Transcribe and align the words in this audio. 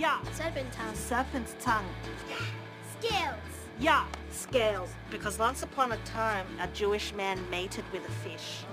Yeah, 0.00 0.18
Serpent 0.32 0.72
tongue. 0.72 0.94
serpent's 0.94 1.54
tongue. 1.60 1.84
Scales. 2.98 3.34
Yeah, 3.78 4.06
scales. 4.30 4.88
Because 5.10 5.38
once 5.38 5.62
upon 5.62 5.92
a 5.92 5.98
time, 6.06 6.46
a 6.58 6.68
Jewish 6.68 7.12
man 7.12 7.38
mated 7.50 7.84
with 7.92 8.08
a 8.08 8.10
fish. 8.10 8.64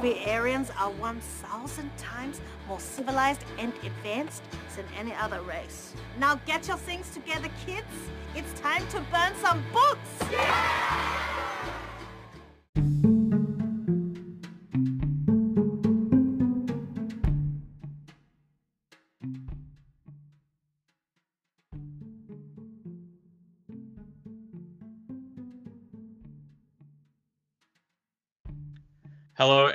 We 0.00 0.24
Aryans 0.26 0.70
are 0.78 0.92
1,000 0.92 1.90
times 1.96 2.40
more 2.68 2.78
civilized 2.78 3.42
and 3.58 3.72
advanced 3.82 4.44
than 4.76 4.84
any 4.96 5.12
other 5.12 5.40
race. 5.40 5.92
Now 6.20 6.36
get 6.46 6.68
your 6.68 6.76
things 6.76 7.10
together, 7.10 7.48
kids. 7.66 7.82
It's 8.36 8.60
time 8.60 8.86
to 8.90 9.00
burn 9.10 9.34
some 9.42 9.64
books. 9.72 10.10
Hello, 10.30 11.35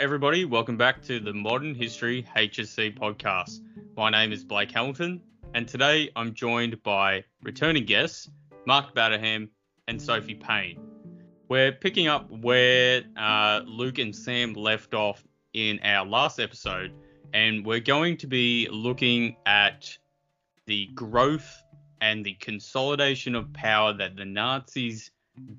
everybody. 0.02 0.46
Welcome 0.46 0.78
back 0.78 1.04
to 1.04 1.20
the 1.20 1.32
Modern 1.32 1.76
History 1.76 2.26
HSC 2.36 2.98
podcast. 2.98 3.59
My 3.96 4.09
name 4.09 4.32
is 4.32 4.44
Blake 4.44 4.72
Hamilton, 4.72 5.22
and 5.54 5.68
today 5.68 6.09
I'm 6.16 6.34
joined 6.34 6.82
by 6.82 7.23
returning 7.44 7.86
guests 7.86 8.28
Mark 8.66 8.95
Batterham 8.95 9.48
and 9.88 10.02
Sophie 10.02 10.34
Payne. 10.34 10.80
We're 11.50 11.72
picking 11.72 12.08
up 12.08 12.32
where 12.32 13.04
uh, 13.16 13.62
Luke 13.68 14.00
and 14.00 14.16
Sam 14.16 14.54
left 14.54 14.95
off 14.95 15.23
in 15.54 15.80
our 15.84 16.04
last 16.04 16.40
episode, 16.40 16.95
and 17.36 17.64
we're 17.64 17.80
going 17.80 18.18
to 18.18 18.28
be 18.28 18.68
looking 18.72 19.36
at 19.45 19.95
the 20.66 20.88
growth 20.95 21.62
and 22.02 22.25
the 22.25 22.34
consolidation 22.40 23.36
of 23.36 23.53
power 23.53 23.94
that 23.94 24.16
the 24.16 24.25
Nazis 24.25 25.12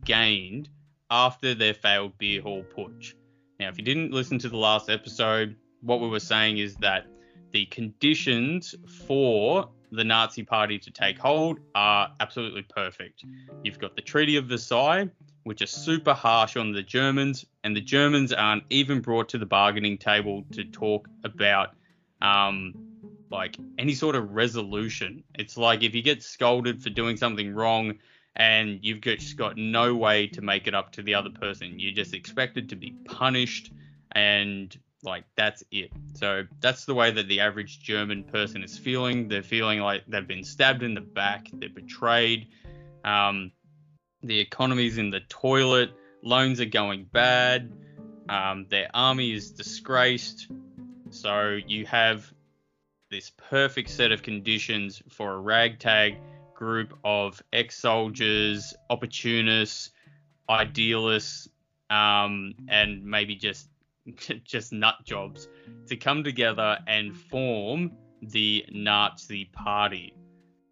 gained 0.04 0.68
after 1.12 1.54
their 1.54 1.74
failed 1.74 2.18
beer 2.18 2.42
hall 2.42 2.64
putsch. 2.76 3.14
Now, 3.60 3.68
if 3.68 3.78
you 3.78 3.84
didn't 3.84 4.12
listen 4.12 4.38
to 4.40 4.48
the 4.48 4.56
last 4.56 4.90
episode, 4.90 5.56
what 5.80 6.00
we 6.00 6.08
were 6.08 6.20
saying 6.20 6.58
is 6.58 6.74
that 6.76 7.06
the 7.52 7.66
conditions 7.66 8.74
for 9.06 9.68
the 9.90 10.02
Nazi 10.02 10.42
Party 10.42 10.78
to 10.78 10.90
take 10.90 11.18
hold 11.18 11.60
are 11.74 12.10
absolutely 12.20 12.62
perfect. 12.62 13.24
You've 13.62 13.78
got 13.78 13.94
the 13.94 14.02
Treaty 14.02 14.36
of 14.36 14.46
Versailles, 14.46 15.08
which 15.44 15.60
is 15.60 15.70
super 15.70 16.14
harsh 16.14 16.56
on 16.56 16.72
the 16.72 16.82
Germans, 16.82 17.44
and 17.62 17.76
the 17.76 17.80
Germans 17.80 18.32
aren't 18.32 18.64
even 18.70 19.00
brought 19.00 19.28
to 19.30 19.38
the 19.38 19.46
bargaining 19.46 19.98
table 19.98 20.44
to 20.52 20.64
talk 20.64 21.08
about 21.24 21.74
um, 22.22 22.72
like 23.30 23.56
any 23.78 23.94
sort 23.94 24.16
of 24.16 24.30
resolution. 24.30 25.22
It's 25.34 25.56
like 25.56 25.82
if 25.82 25.94
you 25.94 26.02
get 26.02 26.22
scolded 26.22 26.82
for 26.82 26.90
doing 26.90 27.16
something 27.16 27.54
wrong, 27.54 27.94
and 28.36 28.78
you've 28.82 29.00
just 29.00 29.36
got 29.36 29.56
no 29.56 29.94
way 29.94 30.26
to 30.28 30.40
make 30.40 30.66
it 30.66 30.74
up 30.74 30.92
to 30.92 31.02
the 31.02 31.14
other 31.14 31.30
person. 31.30 31.78
You're 31.78 31.94
just 31.94 32.14
expected 32.14 32.70
to 32.70 32.76
be 32.76 32.92
punished, 33.04 33.72
and 34.12 34.76
like 35.02 35.24
that's 35.36 35.62
it. 35.70 35.90
So 36.14 36.44
that's 36.60 36.84
the 36.84 36.94
way 36.94 37.10
that 37.10 37.28
the 37.28 37.40
average 37.40 37.80
German 37.80 38.24
person 38.24 38.62
is 38.62 38.78
feeling. 38.78 39.28
They're 39.28 39.42
feeling 39.42 39.80
like 39.80 40.04
they've 40.06 40.26
been 40.26 40.44
stabbed 40.44 40.82
in 40.82 40.94
the 40.94 41.00
back, 41.00 41.48
they're 41.52 41.68
betrayed. 41.68 42.48
Um, 43.04 43.52
the 44.22 44.38
economy's 44.38 44.98
in 44.98 45.10
the 45.10 45.20
toilet, 45.28 45.90
loans 46.22 46.60
are 46.60 46.66
going 46.66 47.04
bad, 47.12 47.72
um, 48.28 48.66
their 48.68 48.88
army 48.94 49.32
is 49.32 49.50
disgraced. 49.50 50.48
So 51.10 51.58
you 51.66 51.84
have 51.86 52.32
this 53.10 53.30
perfect 53.50 53.90
set 53.90 54.12
of 54.12 54.22
conditions 54.22 55.02
for 55.10 55.34
a 55.34 55.38
ragtag 55.38 56.16
group 56.62 56.96
of 57.02 57.42
ex-soldiers, 57.52 58.72
opportunists, 58.88 59.90
idealists, 60.48 61.48
um, 61.90 62.54
and 62.68 63.04
maybe 63.04 63.34
just 63.34 63.68
just 64.44 64.72
nut 64.72 64.94
jobs 65.04 65.48
to 65.88 65.96
come 65.96 66.22
together 66.22 66.78
and 66.86 67.16
form 67.16 67.90
the 68.22 68.64
Nazi 68.70 69.46
Party. 69.46 70.14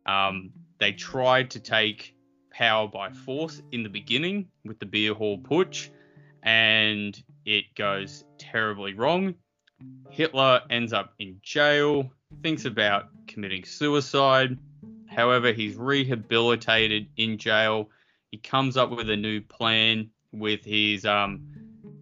Um, 0.07 0.53
they 0.79 0.93
tried 0.93 1.51
to 1.51 1.59
take 1.59 2.15
power 2.53 2.87
by 2.87 3.11
force 3.11 3.61
in 3.73 3.83
the 3.83 3.89
beginning 3.89 4.47
with 4.65 4.79
the 4.79 4.87
beer 4.87 5.13
hall 5.13 5.39
putsch, 5.39 5.89
and 6.45 7.21
it 7.45 7.65
goes 7.75 8.25
terribly 8.39 8.95
wrong. 8.95 9.35
Hitler 10.09 10.61
ends 10.71 10.93
up 10.93 11.15
in 11.19 11.41
jail, 11.43 12.13
thinks 12.45 12.65
about 12.65 13.09
committing 13.27 13.65
suicide 13.65 14.57
However, 15.21 15.53
he's 15.53 15.77
rehabilitated 15.77 17.11
in 17.19 17.37
jail. 17.37 17.91
He 18.31 18.39
comes 18.39 18.79
up 18.79 18.89
with 18.89 19.11
a 19.11 19.17
new 19.19 19.43
plan 19.43 20.09
with 20.33 20.65
his, 20.65 21.05
um, 21.05 21.43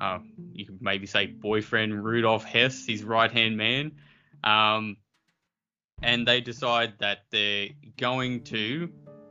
uh, 0.00 0.20
you 0.52 0.66
could 0.66 0.80
maybe 0.80 1.08
say 1.08 1.26
boyfriend 1.26 2.04
Rudolf 2.04 2.44
Hess, 2.44 2.86
his 2.86 3.02
right 3.02 3.32
hand 3.32 3.56
man. 3.56 3.90
Um, 4.44 4.98
and 6.00 6.28
they 6.28 6.40
decide 6.40 6.92
that 7.00 7.24
they're 7.32 7.70
going 7.96 8.44
to 8.44 8.88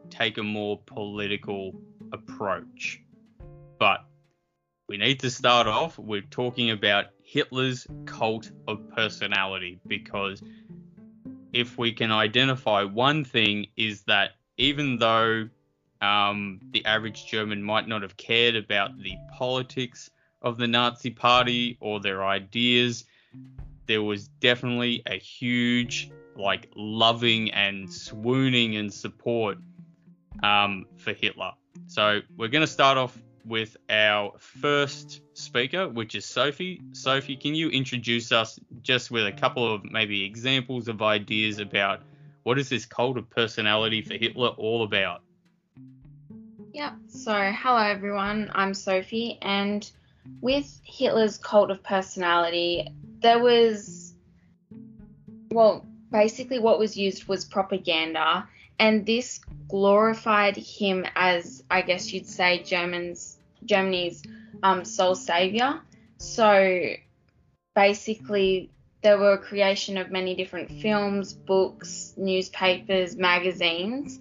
take 0.09 0.37
a 0.37 0.43
more 0.43 0.81
political 0.85 1.79
approach. 2.11 3.01
But 3.79 4.03
we 4.89 4.97
need 4.97 5.21
to 5.21 5.29
start 5.29 5.67
off 5.67 5.97
with 5.97 6.29
talking 6.29 6.71
about 6.71 7.05
Hitler's 7.23 7.87
cult 8.05 8.51
of 8.67 8.89
personality 8.89 9.79
because 9.87 10.43
if 11.53 11.77
we 11.77 11.91
can 11.91 12.11
identify 12.11 12.83
one 12.83 13.23
thing 13.23 13.67
is 13.75 14.03
that 14.03 14.31
even 14.57 14.97
though 14.97 15.47
um, 16.01 16.59
the 16.71 16.85
average 16.85 17.25
German 17.27 17.63
might 17.63 17.87
not 17.87 18.01
have 18.01 18.17
cared 18.17 18.55
about 18.55 18.97
the 18.99 19.15
politics 19.33 20.09
of 20.41 20.57
the 20.57 20.67
Nazi 20.67 21.09
Party 21.09 21.77
or 21.79 21.99
their 21.99 22.25
ideas, 22.25 23.05
there 23.87 24.03
was 24.03 24.27
definitely 24.39 25.01
a 25.05 25.15
huge, 25.15 26.11
like, 26.35 26.69
loving 26.75 27.51
and 27.51 27.91
swooning 27.91 28.75
and 28.75 28.93
support 28.93 29.57
um, 30.43 30.85
for 30.97 31.13
Hitler. 31.13 31.51
So 31.87 32.21
we're 32.35 32.49
going 32.49 32.61
to 32.61 32.67
start 32.71 32.97
off 32.97 33.17
with 33.47 33.77
our 33.89 34.33
first 34.37 35.21
speaker, 35.33 35.87
which 35.87 36.15
is 36.15 36.25
Sophie. 36.25 36.81
Sophie, 36.91 37.37
can 37.37 37.55
you 37.55 37.69
introduce 37.69 38.31
us 38.31 38.59
just 38.81 39.09
with 39.09 39.25
a 39.25 39.31
couple 39.31 39.73
of 39.73 39.83
maybe 39.85 40.25
examples 40.25 40.87
of 40.87 41.01
ideas 41.01 41.59
about 41.59 42.01
what 42.43 42.59
is 42.59 42.69
this 42.69 42.85
cult 42.85 43.17
of 43.17 43.29
personality 43.29 44.01
for 44.01 44.15
Hitler 44.15 44.49
all 44.49 44.83
about? 44.83 45.21
Yep. 46.73 46.93
So, 47.07 47.51
hello 47.55 47.77
everyone. 47.77 48.51
I'm 48.53 48.73
Sophie, 48.73 49.39
and 49.41 49.89
with 50.41 50.79
Hitler's 50.83 51.37
cult 51.37 51.71
of 51.71 51.81
personality, 51.81 52.87
there 53.21 53.39
was, 53.39 54.13
well, 55.51 55.85
basically 56.11 56.59
what 56.59 56.79
was 56.79 56.95
used 56.95 57.27
was 57.27 57.45
propaganda, 57.45 58.47
and 58.79 59.05
this 59.05 59.39
glorified 59.67 60.55
him 60.55 61.05
as, 61.15 61.63
I 61.71 61.81
guess 61.81 62.13
you'd 62.13 62.27
say, 62.27 62.61
Germans 62.61 63.36
Germany's 63.67 64.23
um, 64.63 64.85
sole 64.85 65.15
savior. 65.15 65.81
So 66.17 66.93
basically, 67.75 68.71
there 69.01 69.17
were 69.17 69.33
a 69.33 69.37
creation 69.37 69.97
of 69.97 70.11
many 70.11 70.35
different 70.35 70.71
films, 70.81 71.33
books, 71.33 72.13
newspapers, 72.17 73.15
magazines 73.15 74.19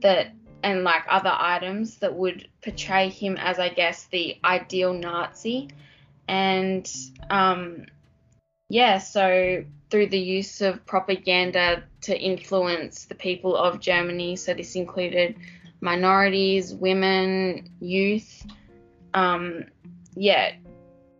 that 0.00 0.32
and 0.62 0.82
like 0.82 1.04
other 1.08 1.32
items 1.32 1.98
that 1.98 2.14
would 2.14 2.48
portray 2.62 3.08
him 3.08 3.36
as 3.36 3.58
I 3.58 3.68
guess 3.68 4.06
the 4.06 4.36
ideal 4.44 4.92
Nazi. 4.92 5.68
And 6.26 6.90
um, 7.30 7.86
yeah, 8.68 8.98
so 8.98 9.64
through 9.90 10.08
the 10.08 10.18
use 10.18 10.60
of 10.60 10.84
propaganda 10.84 11.84
to 12.02 12.18
influence 12.18 13.04
the 13.04 13.14
people 13.14 13.56
of 13.56 13.78
Germany, 13.78 14.34
so 14.34 14.54
this 14.54 14.74
included 14.74 15.36
minorities, 15.80 16.74
women, 16.74 17.70
youth, 17.78 18.44
um, 19.16 19.64
yeah, 20.14 20.52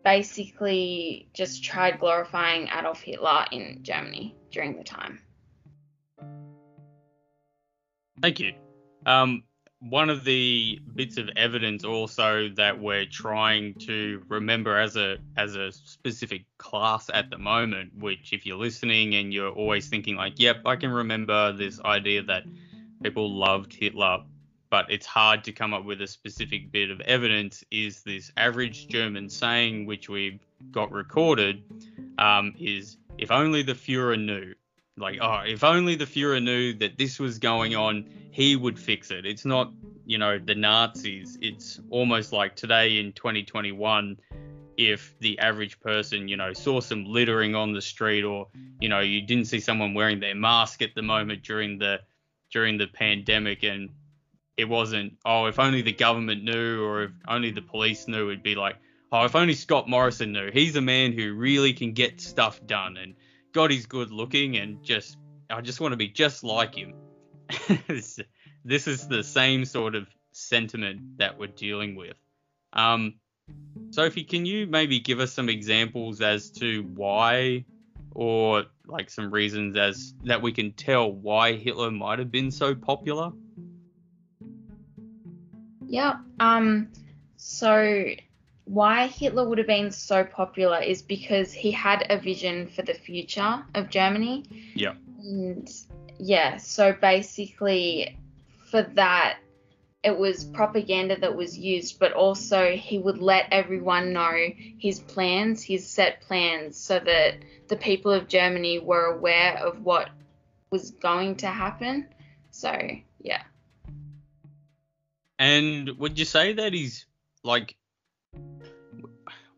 basically 0.05 1.29
just 1.33 1.65
tried 1.65 1.99
glorifying 1.99 2.69
Adolf 2.69 3.01
Hitler 3.01 3.47
in 3.51 3.81
Germany 3.83 4.37
during 4.53 4.77
the 4.77 4.85
time. 4.85 5.21
Thank 8.21 8.39
you. 8.39 8.53
Um, 9.07 9.43
one 9.81 10.11
of 10.11 10.25
the 10.25 10.79
bits 10.95 11.17
of 11.17 11.29
evidence 11.37 11.85
also 11.85 12.49
that 12.57 12.79
we're 12.79 13.07
trying 13.07 13.75
to 13.75 14.23
remember 14.29 14.77
as 14.77 14.97
a 14.97 15.19
as 15.37 15.55
a 15.55 15.73
specific 15.73 16.45
class 16.59 17.11
at 17.13 17.31
the 17.31 17.39
moment, 17.39 17.93
which 17.99 18.33
if 18.33 18.47
you're 18.47 18.57
listening 18.59 19.15
and 19.15 19.33
you're 19.33 19.51
always 19.51 19.89
thinking 19.89 20.17
like, 20.17 20.39
yep, 20.39 20.61
I 20.67 20.77
can 20.77 20.91
remember 20.91 21.53
this 21.53 21.81
idea 21.81 22.23
that 22.25 22.45
people 23.03 23.35
loved 23.35 23.75
Hitler 23.75 24.21
but 24.76 24.90
it's 24.90 25.06
hard 25.06 25.43
to 25.43 25.52
come 25.52 25.73
up 25.73 25.87
with 25.87 26.02
a 26.02 26.06
specific 26.06 26.70
bit 26.70 26.90
of 26.90 27.00
evidence, 27.00 27.64
is 27.70 28.02
this 28.02 28.31
average 28.37 28.88
German 28.88 29.31
saying, 29.31 29.87
which 29.87 30.11
we've 30.11 30.38
got 30.70 30.93
recorded, 30.93 31.62
um, 32.19 32.52
is 32.58 32.99
if 33.17 33.31
only 33.31 33.62
the 33.62 33.73
Fuhrer 33.73 34.23
knew. 34.23 34.52
like, 34.99 35.19
oh, 35.23 35.40
if 35.46 35.64
only 35.64 35.94
the 35.94 36.05
Fuhrer 36.05 36.43
knew 36.43 36.75
that 36.75 36.99
this 36.99 37.19
was 37.19 37.38
going 37.38 37.75
on, 37.75 38.05
he 38.32 38.55
would 38.55 38.78
fix 38.78 39.11
it. 39.11 39.25
It's 39.25 39.46
not, 39.46 39.73
you 40.05 40.19
know, 40.19 40.38
the 40.38 40.55
Nazis. 40.55 41.38
It's 41.40 41.81
almost 41.88 42.34
like 42.34 42.55
today 42.55 42.99
in 42.99 43.14
2021, 43.14 44.19
if 44.76 45.14
the 45.20 45.38
average 45.38 45.81
person, 45.81 46.28
you 46.28 46.37
know, 46.37 46.52
saw 46.52 46.81
some 46.81 47.06
littering 47.06 47.55
on 47.55 47.73
the 47.73 47.81
street 47.81 48.25
or, 48.25 48.49
you 48.78 48.90
know, 48.90 49.00
you 49.00 49.23
didn't 49.23 49.46
see 49.46 49.61
someone 49.61 49.94
wearing 49.94 50.20
their 50.20 50.34
mask 50.34 50.82
at 50.82 50.94
the 50.94 51.00
moment 51.00 51.44
during 51.44 51.78
the 51.78 52.02
during 52.50 52.76
the 52.76 52.87
pandemic 52.88 53.62
and 53.62 53.88
it 54.56 54.69
wasn't, 54.69 55.14
oh, 55.25 55.47
if 55.47 55.58
only 55.58 55.82
the 55.82 55.93
government 55.93 56.43
knew 56.43 56.85
or 56.85 57.05
if 57.05 57.11
only 57.29 57.50
the 57.50 57.62
police 57.62 58.08
knew, 58.08 58.29
it'd 58.29 58.43
be 58.43 58.55
like, 58.55 58.76
oh, 59.12 59.25
if 59.25 59.37
only 59.37 59.55
Scott 59.55 59.88
Morrison 59.88 60.32
knew. 60.32 60.50
He's 60.50 60.76
a 60.76 60.81
man 60.81 61.12
who 61.12 61.35
really 61.35 61.73
can 61.73 61.93
get 61.93 62.20
stuff 62.20 62.64
done 62.67 62.97
and 62.97 63.14
God, 63.53 63.70
he's 63.70 63.87
good 63.87 64.11
looking 64.11 64.56
and 64.56 64.82
just, 64.82 65.17
I 65.50 65.61
just 65.61 65.81
want 65.81 65.93
to 65.93 65.97
be 65.97 66.08
just 66.08 66.43
like 66.43 66.75
him. 66.75 66.94
this 68.64 68.87
is 68.87 69.08
the 69.08 69.23
same 69.23 69.64
sort 69.64 69.94
of 69.94 70.06
sentiment 70.32 71.19
that 71.19 71.38
we're 71.38 71.47
dealing 71.47 71.94
with. 71.94 72.17
Um, 72.73 73.14
Sophie, 73.91 74.25
can 74.25 74.44
you 74.44 74.67
maybe 74.67 75.00
give 75.00 75.20
us 75.20 75.32
some 75.32 75.49
examples 75.49 76.20
as 76.20 76.50
to 76.50 76.82
why, 76.94 77.64
or 78.12 78.64
like 78.87 79.09
some 79.09 79.31
reasons 79.31 79.76
as 79.76 80.14
that 80.25 80.43
we 80.43 80.52
can 80.52 80.73
tell 80.73 81.11
why 81.11 81.52
Hitler 81.52 81.91
might 81.91 82.19
have 82.19 82.31
been 82.32 82.50
so 82.50 82.75
popular? 82.75 83.31
Yeah. 85.87 86.17
Um. 86.41 86.88
So 87.37 88.06
why 88.65 89.06
Hitler 89.06 89.49
would 89.49 89.59
have 89.59 89.67
been 89.67 89.91
so 89.93 90.25
popular 90.25 90.81
is 90.81 91.00
because 91.00 91.53
he 91.53 91.71
had 91.71 92.06
a 92.11 92.19
vision 92.19 92.67
for 92.67 92.83
the 92.83 92.94
future 92.94 93.65
of 93.75 93.91
Germany. 93.91 94.44
Yeah. 94.75 94.94
And 95.21 95.71
yeah, 96.19 96.56
so 96.56 96.93
basically 96.93 98.19
for 98.71 98.83
that 98.83 99.38
it 100.06 100.17
was 100.17 100.44
propaganda 100.44 101.19
that 101.19 101.35
was 101.35 101.59
used, 101.59 101.99
but 101.99 102.12
also 102.12 102.71
he 102.71 102.99
would 102.99 103.19
let 103.19 103.49
everyone 103.50 104.12
know 104.12 104.37
his 104.79 105.00
plans, 105.00 105.65
his 105.65 105.85
set 105.88 106.21
plans, 106.21 106.77
so 106.77 107.00
that 107.00 107.38
the 107.67 107.77
people 107.77 108.12
of 108.12 108.29
Germany 108.29 108.79
were 108.79 109.06
aware 109.06 109.56
of 109.56 109.85
what 109.85 110.11
was 110.71 110.93
going 110.93 111.35
to 111.37 111.49
happen. 111.49 112.06
So, 112.53 112.73
yeah. 113.21 113.43
And 115.38 115.91
would 115.99 116.19
you 116.19 116.25
say 116.25 116.55
that 116.55 116.73
he's 116.73 117.06
like 117.44 117.77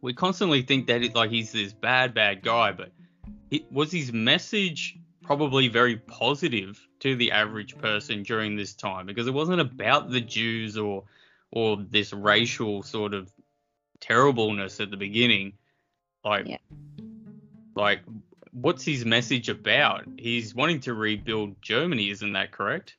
we 0.01 0.15
constantly 0.15 0.63
think 0.63 0.87
that 0.87 1.03
it, 1.03 1.15
like 1.15 1.31
he's 1.31 1.53
this 1.53 1.73
bad 1.73 2.15
bad 2.15 2.43
guy, 2.43 2.73
but 2.73 2.91
it, 3.51 3.71
was 3.73 3.91
his 3.91 4.13
message 4.13 4.99
probably 5.23 5.69
very 5.69 5.97
positive 5.97 6.81
to 7.01 7.17
the 7.17 7.33
average 7.33 7.77
person 7.79 8.23
during 8.23 8.57
this 8.57 8.75
time 8.75 9.07
because 9.07 9.27
it 9.27 9.35
wasn't 9.35 9.61
about 9.61 10.11
the 10.11 10.21
Jews 10.21 10.77
or 10.77 11.05
or 11.51 11.77
this 11.77 12.13
racial 12.13 12.83
sort 12.83 13.15
of 13.15 13.33
terribleness 14.01 14.81
at 14.81 14.91
the 14.91 14.97
beginning. 14.97 15.55
Like 16.25 16.47
yeah. 16.47 16.59
like 17.75 18.01
what's 18.53 18.85
his 18.85 19.05
message 19.05 19.49
about? 19.49 20.05
He's 20.19 20.55
wanting 20.55 20.81
to 20.81 20.95
rebuild 20.95 21.61
Germany, 21.63 22.11
isn't 22.11 22.33
that 22.33 22.53
correct? 22.53 22.97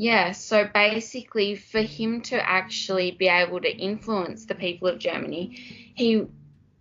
Yeah, 0.00 0.30
so 0.30 0.64
basically, 0.72 1.56
for 1.56 1.82
him 1.82 2.20
to 2.22 2.48
actually 2.48 3.10
be 3.10 3.26
able 3.26 3.60
to 3.60 3.68
influence 3.68 4.46
the 4.46 4.54
people 4.54 4.86
of 4.86 5.00
Germany, 5.00 5.92
he 5.96 6.24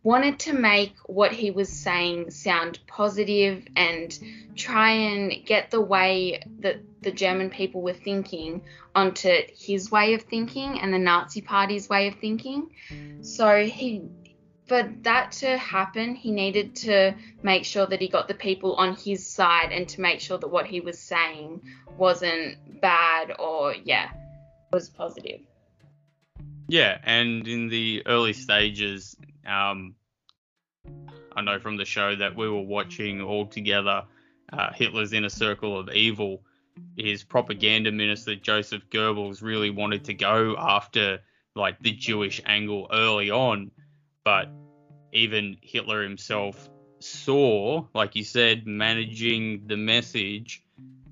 wanted 0.03 0.37
to 0.41 0.53
make 0.53 0.93
what 1.07 1.31
he 1.31 1.49
was 1.49 1.67
saying 1.67 2.29
sound 2.29 2.77
positive 2.85 3.65
and 3.75 4.17
try 4.55 4.91
and 4.91 5.33
get 5.47 5.71
the 5.71 5.81
way 5.81 6.43
that 6.59 6.77
the 7.01 7.11
German 7.11 7.49
people 7.49 7.81
were 7.81 7.91
thinking 7.91 8.61
onto 8.93 9.31
his 9.57 9.89
way 9.89 10.13
of 10.13 10.21
thinking 10.21 10.79
and 10.79 10.93
the 10.93 10.99
Nazi 10.99 11.41
Party's 11.41 11.89
way 11.89 12.09
of 12.09 12.19
thinking. 12.19 12.69
So 13.21 13.63
he 13.65 14.03
for 14.67 14.83
that 15.01 15.31
to 15.33 15.57
happen, 15.57 16.15
he 16.15 16.31
needed 16.31 16.75
to 16.77 17.15
make 17.41 17.63
sure 17.63 17.85
that 17.85 18.01
he 18.01 18.07
got 18.07 18.27
the 18.27 18.33
people 18.33 18.75
on 18.75 18.95
his 18.95 19.25
side 19.25 19.71
and 19.71 19.87
to 19.89 20.01
make 20.01 20.19
sure 20.19 20.37
that 20.37 20.47
what 20.47 20.65
he 20.67 20.81
was 20.81 20.99
saying 20.99 21.61
wasn't 21.97 22.81
bad 22.81 23.33
or, 23.39 23.73
yeah, 23.73 24.09
was 24.71 24.89
positive. 24.89 25.39
Yeah, 26.67 26.97
and 27.03 27.47
in 27.47 27.69
the 27.69 28.03
early 28.05 28.33
stages, 28.33 29.15
um, 29.45 29.95
I 31.33 31.41
know 31.41 31.59
from 31.59 31.77
the 31.77 31.85
show 31.85 32.15
that 32.15 32.35
we 32.35 32.49
were 32.49 32.61
watching 32.61 33.21
all 33.21 33.45
together, 33.45 34.03
uh, 34.51 34.73
Hitler's 34.73 35.13
Inner 35.13 35.29
Circle 35.29 35.79
of 35.79 35.89
Evil, 35.91 36.41
his 36.97 37.23
propaganda 37.23 37.91
minister 37.91 38.35
Joseph 38.35 38.83
Goebbels 38.89 39.41
really 39.41 39.69
wanted 39.69 40.03
to 40.05 40.13
go 40.13 40.55
after 40.57 41.19
like 41.55 41.79
the 41.79 41.91
Jewish 41.91 42.41
angle 42.45 42.87
early 42.91 43.31
on 43.31 43.71
but 44.27 44.49
even 45.13 45.55
Hitler 45.61 46.03
himself 46.03 46.69
saw, 46.99 47.85
like 47.93 48.13
you 48.17 48.25
said, 48.25 48.67
managing 48.67 49.67
the 49.67 49.77
message, 49.77 50.61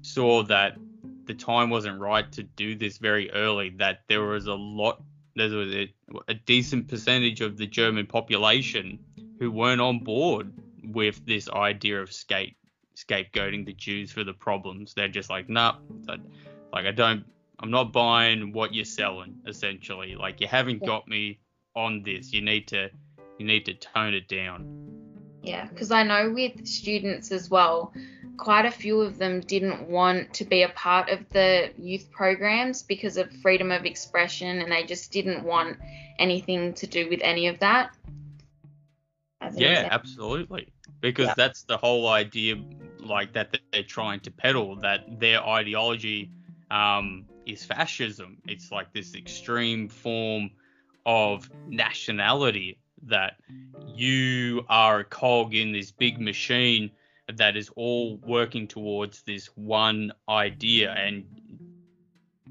saw 0.01 0.43
that 0.43 0.75
the 1.23 1.33
time 1.33 1.69
wasn't 1.69 1.97
right 1.97 2.29
to 2.33 2.43
do 2.43 2.75
this 2.75 2.97
very 2.97 3.31
early, 3.31 3.69
that 3.77 4.01
there 4.09 4.21
was 4.21 4.47
a 4.47 4.53
lot, 4.53 5.01
there 5.37 5.47
was 5.47 5.73
a, 5.73 5.93
a 6.27 6.33
decent 6.33 6.89
percentage 6.89 7.39
of 7.39 7.55
the 7.55 7.65
German 7.65 8.05
population 8.05 8.99
who 9.39 9.49
weren't 9.49 9.79
on 9.79 9.99
board 9.99 10.51
with 10.83 11.25
this 11.25 11.47
idea 11.49 12.01
of 12.01 12.11
scape, 12.11 12.57
scapegoating 12.97 13.65
the 13.65 13.71
Jews 13.71 14.11
for 14.11 14.25
the 14.25 14.33
problems. 14.33 14.93
They're 14.93 15.07
just 15.07 15.29
like, 15.29 15.47
nah, 15.47 15.77
like 16.73 16.85
I 16.85 16.91
don't, 16.91 17.23
I'm 17.59 17.71
not 17.71 17.93
buying 17.93 18.51
what 18.51 18.73
you're 18.73 18.83
selling, 18.83 19.37
essentially. 19.47 20.15
Like 20.15 20.41
you 20.41 20.47
haven't 20.47 20.83
got 20.85 21.07
me 21.07 21.39
on 21.77 22.03
this. 22.03 22.33
You 22.33 22.41
need 22.41 22.67
to 22.67 22.89
you 23.37 23.45
need 23.45 23.65
to 23.65 23.73
tone 23.73 24.13
it 24.13 24.27
down. 24.27 24.85
Yeah, 25.41 25.67
because 25.67 25.91
I 25.91 26.03
know 26.03 26.31
with 26.31 26.65
students 26.65 27.31
as 27.31 27.49
well, 27.49 27.93
quite 28.37 28.65
a 28.65 28.71
few 28.71 29.01
of 29.01 29.17
them 29.17 29.41
didn't 29.41 29.87
want 29.87 30.33
to 30.35 30.45
be 30.45 30.63
a 30.63 30.69
part 30.69 31.09
of 31.09 31.29
the 31.29 31.71
youth 31.77 32.11
programs 32.11 32.81
because 32.81 33.17
of 33.17 33.31
freedom 33.41 33.71
of 33.71 33.85
expression 33.85 34.59
and 34.59 34.71
they 34.71 34.83
just 34.83 35.11
didn't 35.11 35.43
want 35.43 35.77
anything 36.17 36.73
to 36.73 36.87
do 36.87 37.09
with 37.09 37.19
any 37.21 37.47
of 37.47 37.59
that. 37.59 37.95
Yeah, 39.53 39.69
example. 39.69 39.91
absolutely. 39.91 40.73
Because 41.01 41.27
yeah. 41.27 41.33
that's 41.37 41.63
the 41.63 41.77
whole 41.77 42.07
idea, 42.07 42.55
like 42.99 43.33
that 43.33 43.55
they're 43.71 43.83
trying 43.83 44.21
to 44.21 44.31
peddle, 44.31 44.77
that 44.77 45.19
their 45.19 45.45
ideology 45.45 46.31
um, 46.71 47.25
is 47.45 47.63
fascism. 47.63 48.37
It's 48.47 48.71
like 48.71 48.93
this 48.93 49.13
extreme 49.13 49.89
form 49.89 50.49
of 51.05 51.49
nationality 51.67 52.79
that 53.03 53.37
you 53.93 54.65
are 54.69 54.99
a 54.99 55.03
cog 55.03 55.53
in 55.53 55.71
this 55.71 55.91
big 55.91 56.19
machine 56.19 56.91
that 57.33 57.55
is 57.55 57.69
all 57.75 58.17
working 58.17 58.67
towards 58.67 59.21
this 59.23 59.47
one 59.55 60.11
idea 60.29 60.91
and 60.91 61.23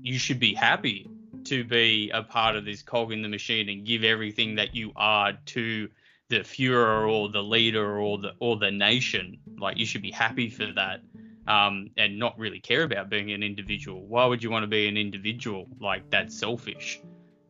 you 0.00 0.18
should 0.18 0.40
be 0.40 0.52
happy 0.52 1.08
to 1.44 1.64
be 1.64 2.10
a 2.12 2.22
part 2.22 2.56
of 2.56 2.64
this 2.64 2.82
cog 2.82 3.12
in 3.12 3.22
the 3.22 3.28
machine 3.28 3.68
and 3.68 3.86
give 3.86 4.04
everything 4.04 4.54
that 4.56 4.74
you 4.74 4.92
are 4.96 5.32
to 5.46 5.88
the 6.28 6.40
Führer 6.40 7.10
or 7.10 7.28
the 7.28 7.42
leader 7.42 7.98
or 7.98 8.18
the 8.18 8.32
or 8.38 8.56
the 8.56 8.70
nation. 8.70 9.38
Like 9.58 9.76
you 9.76 9.86
should 9.86 10.02
be 10.02 10.10
happy 10.10 10.48
for 10.48 10.66
that, 10.74 11.00
um, 11.46 11.90
and 11.96 12.18
not 12.18 12.38
really 12.38 12.60
care 12.60 12.82
about 12.82 13.10
being 13.10 13.30
an 13.32 13.42
individual. 13.42 14.06
Why 14.06 14.24
would 14.24 14.42
you 14.42 14.50
want 14.50 14.62
to 14.62 14.68
be 14.68 14.88
an 14.88 14.96
individual? 14.96 15.66
Like 15.80 16.10
that's 16.10 16.36
selfish. 16.36 17.00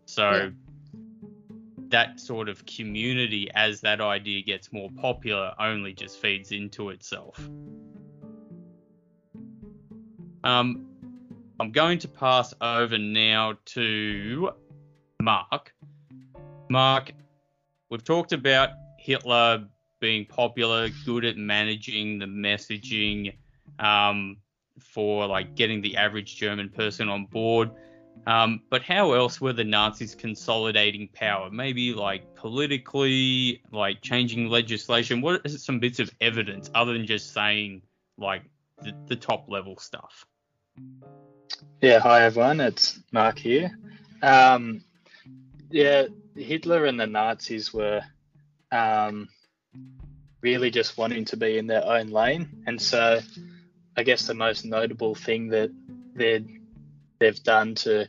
So 0.07 0.31
yeah 0.31 0.49
that 1.89 2.21
sort 2.21 2.49
of 2.49 2.65
community 2.67 3.49
as 3.55 3.81
that 3.83 4.01
idea 4.01 4.43
gets 4.43 4.73
more 4.73 4.91
popular 4.91 5.53
only 5.59 5.93
just 5.93 6.19
feeds 6.21 6.53
into 6.53 6.91
itself. 6.91 7.39
Um, 10.43 10.87
I'm 11.61 11.71
going 11.71 11.99
to 12.01 12.09
pass 12.09 12.53
over 12.61 12.99
now 12.99 13.55
to 13.67 14.51
Mark. 15.23 15.75
Mark, 16.69 17.13
we've 17.91 18.05
talked 18.05 18.33
about 18.33 18.71
Hitler 18.99 19.67
being 20.01 20.27
popular, 20.27 20.89
good 21.07 21.25
at 21.25 21.37
managing 21.37 22.19
the 22.19 22.27
messaging 22.27 23.35
um, 23.79 24.37
for 24.79 25.27
like 25.27 25.55
getting 25.55 25.81
the 25.81 25.97
average 25.97 26.37
German 26.37 26.69
person 26.69 27.09
on 27.09 27.27
board. 27.27 27.71
Um, 28.27 28.63
but 28.71 28.83
how 28.83 29.13
else 29.13 29.41
were 29.41 29.53
the 29.53 29.65
Nazis 29.65 30.15
consolidating 30.15 31.09
power? 31.13 31.51
Maybe 31.51 31.93
like 31.93 32.35
politically, 32.35 33.63
like 33.71 34.01
changing 34.01 34.49
legislation. 34.49 35.21
What 35.21 35.45
are 35.45 35.49
some 35.49 35.79
bits 35.79 36.01
of 36.01 36.11
evidence 36.21 36.71
other 36.75 36.95
than 36.95 37.07
just 37.07 37.35
saying 37.35 37.83
like 38.17 38.43
the, 38.83 38.93
the 39.07 39.17
top 39.17 39.51
level 39.51 39.77
stuff? 39.79 40.25
Yeah, 41.81 41.99
hi 41.99 42.25
everyone, 42.25 42.61
it's 42.61 42.99
Mark 43.13 43.39
here. 43.39 43.71
Um, 44.23 44.83
yeah, 45.71 46.07
Hitler 46.35 46.87
and 46.87 46.99
the 46.99 47.07
Nazis 47.07 47.75
were 47.75 48.03
um, 48.73 49.29
really 50.41 50.71
just 50.71 50.97
wanting 50.97 51.27
to 51.27 51.37
be 51.37 51.59
in 51.59 51.67
their 51.67 51.85
own 51.85 52.09
lane. 52.09 52.65
And 52.67 52.81
so 52.81 53.21
I 53.97 54.03
guess 54.03 54.27
the 54.27 54.35
most 54.35 54.65
notable 54.65 55.15
thing 55.15 55.49
that 55.49 55.71
they'd, 56.15 56.49
they've 57.19 57.43
done 57.43 57.75
to 57.77 58.09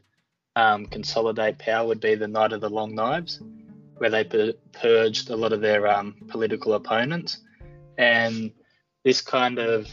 um, 0.56 0.86
consolidate 0.86 1.60
power 1.60 1.88
would 1.88 2.00
be 2.00 2.16
the 2.16 2.28
Night 2.28 2.54
of 2.54 2.62
the 2.62 2.70
Long 2.70 2.96
Knives, 2.96 3.42
where 3.98 4.10
they 4.10 4.54
purged 4.72 5.30
a 5.30 5.36
lot 5.36 5.54
of 5.54 5.62
their 5.62 5.88
um, 5.88 6.16
political 6.28 6.74
opponents. 6.74 7.42
And 7.98 8.52
this 9.04 9.22
kind 9.22 9.60
of 9.60 9.88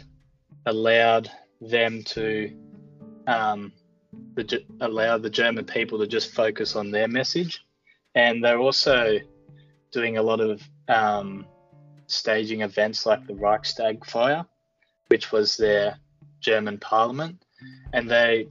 allowed 0.67 1.31
them 1.61 2.03
to 2.05 2.57
um, 3.27 3.73
the, 4.35 4.65
allow 4.81 5.19
the 5.19 5.31
German 5.31 5.65
people 5.65 5.99
to 5.99 6.07
just 6.07 6.33
focus 6.33 6.77
on 6.77 6.91
their 6.91 7.09
message. 7.09 7.65
And 8.15 8.45
they're 8.45 8.59
also 8.59 9.19
doing 9.93 10.17
a 10.17 10.23
lot 10.23 10.41
of 10.41 10.63
um, 10.89 11.47
staging 12.07 12.63
events 12.63 13.07
like 13.07 13.27
the 13.27 13.35
Reichstag 13.35 14.05
fire, 14.05 14.45
which 15.09 15.33
was 15.33 15.57
their 15.57 15.99
German 16.41 16.79
parliament. 16.79 17.45
And 17.93 18.11
they 18.11 18.49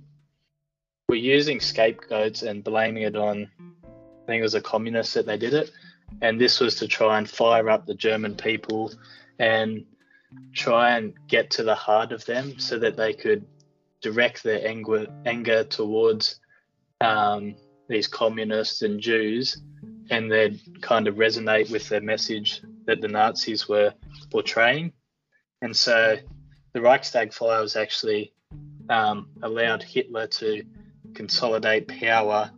were 1.12 1.16
using 1.16 1.60
scapegoats 1.60 2.42
and 2.42 2.64
blaming 2.64 3.04
it 3.04 3.18
on, 3.18 3.52
I 3.62 4.26
think 4.28 4.40
it 4.40 4.44
was 4.44 4.56
a 4.56 4.62
communist 4.62 5.14
that 5.16 5.26
they 5.26 5.38
did 5.38 5.54
it. 5.54 5.70
And 6.22 6.40
this 6.40 6.62
was 6.62 6.76
to 6.76 6.88
try 6.88 7.18
and 7.18 7.30
fire 7.30 7.70
up 7.70 7.86
the 7.86 7.96
German 7.96 8.34
people 8.34 8.94
and 9.38 9.84
try 10.54 10.96
and 10.96 11.14
get 11.28 11.52
to 11.52 11.64
the 11.64 11.76
heart 11.76 12.14
of 12.14 12.24
them 12.24 12.58
so 12.60 12.80
that 12.80 12.96
they 12.96 13.12
could 13.12 13.46
direct 14.00 14.42
their 14.42 14.66
anger, 14.66 15.06
anger 15.26 15.66
towards 15.66 16.40
um, 17.02 17.56
these 17.90 18.08
communists 18.08 18.82
and 18.82 19.02
Jews, 19.02 19.62
and 20.12 20.32
they'd 20.32 20.62
kind 20.82 21.10
of 21.10 21.16
resonate 21.16 21.70
with 21.70 21.90
their 21.90 22.00
message 22.00 22.62
that 22.86 23.02
the 23.02 23.10
Nazis 23.10 23.68
were 23.68 23.94
portraying. 24.30 24.94
And 25.62 25.76
so 25.76 26.16
the 26.72 26.80
Reichstag 26.80 27.34
fire 27.34 27.62
was 27.62 27.76
actually 27.76 28.32
um, 28.90 29.28
allowed 29.44 29.84
Hitler 29.84 30.28
to 30.28 30.64
consolidate 31.22 31.88
power, 31.88 32.50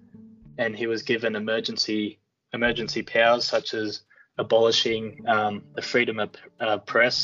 and 0.57 0.73
he 0.73 0.87
was 0.87 1.03
given 1.03 1.35
emergency 1.35 2.17
emergency 2.53 3.03
powers 3.03 3.43
such 3.45 3.73
as 3.73 4.03
abolishing 4.37 5.03
um, 5.27 5.63
the 5.75 5.81
freedom 5.81 6.17
of 6.17 6.29
uh, 6.61 6.77
press, 6.77 7.15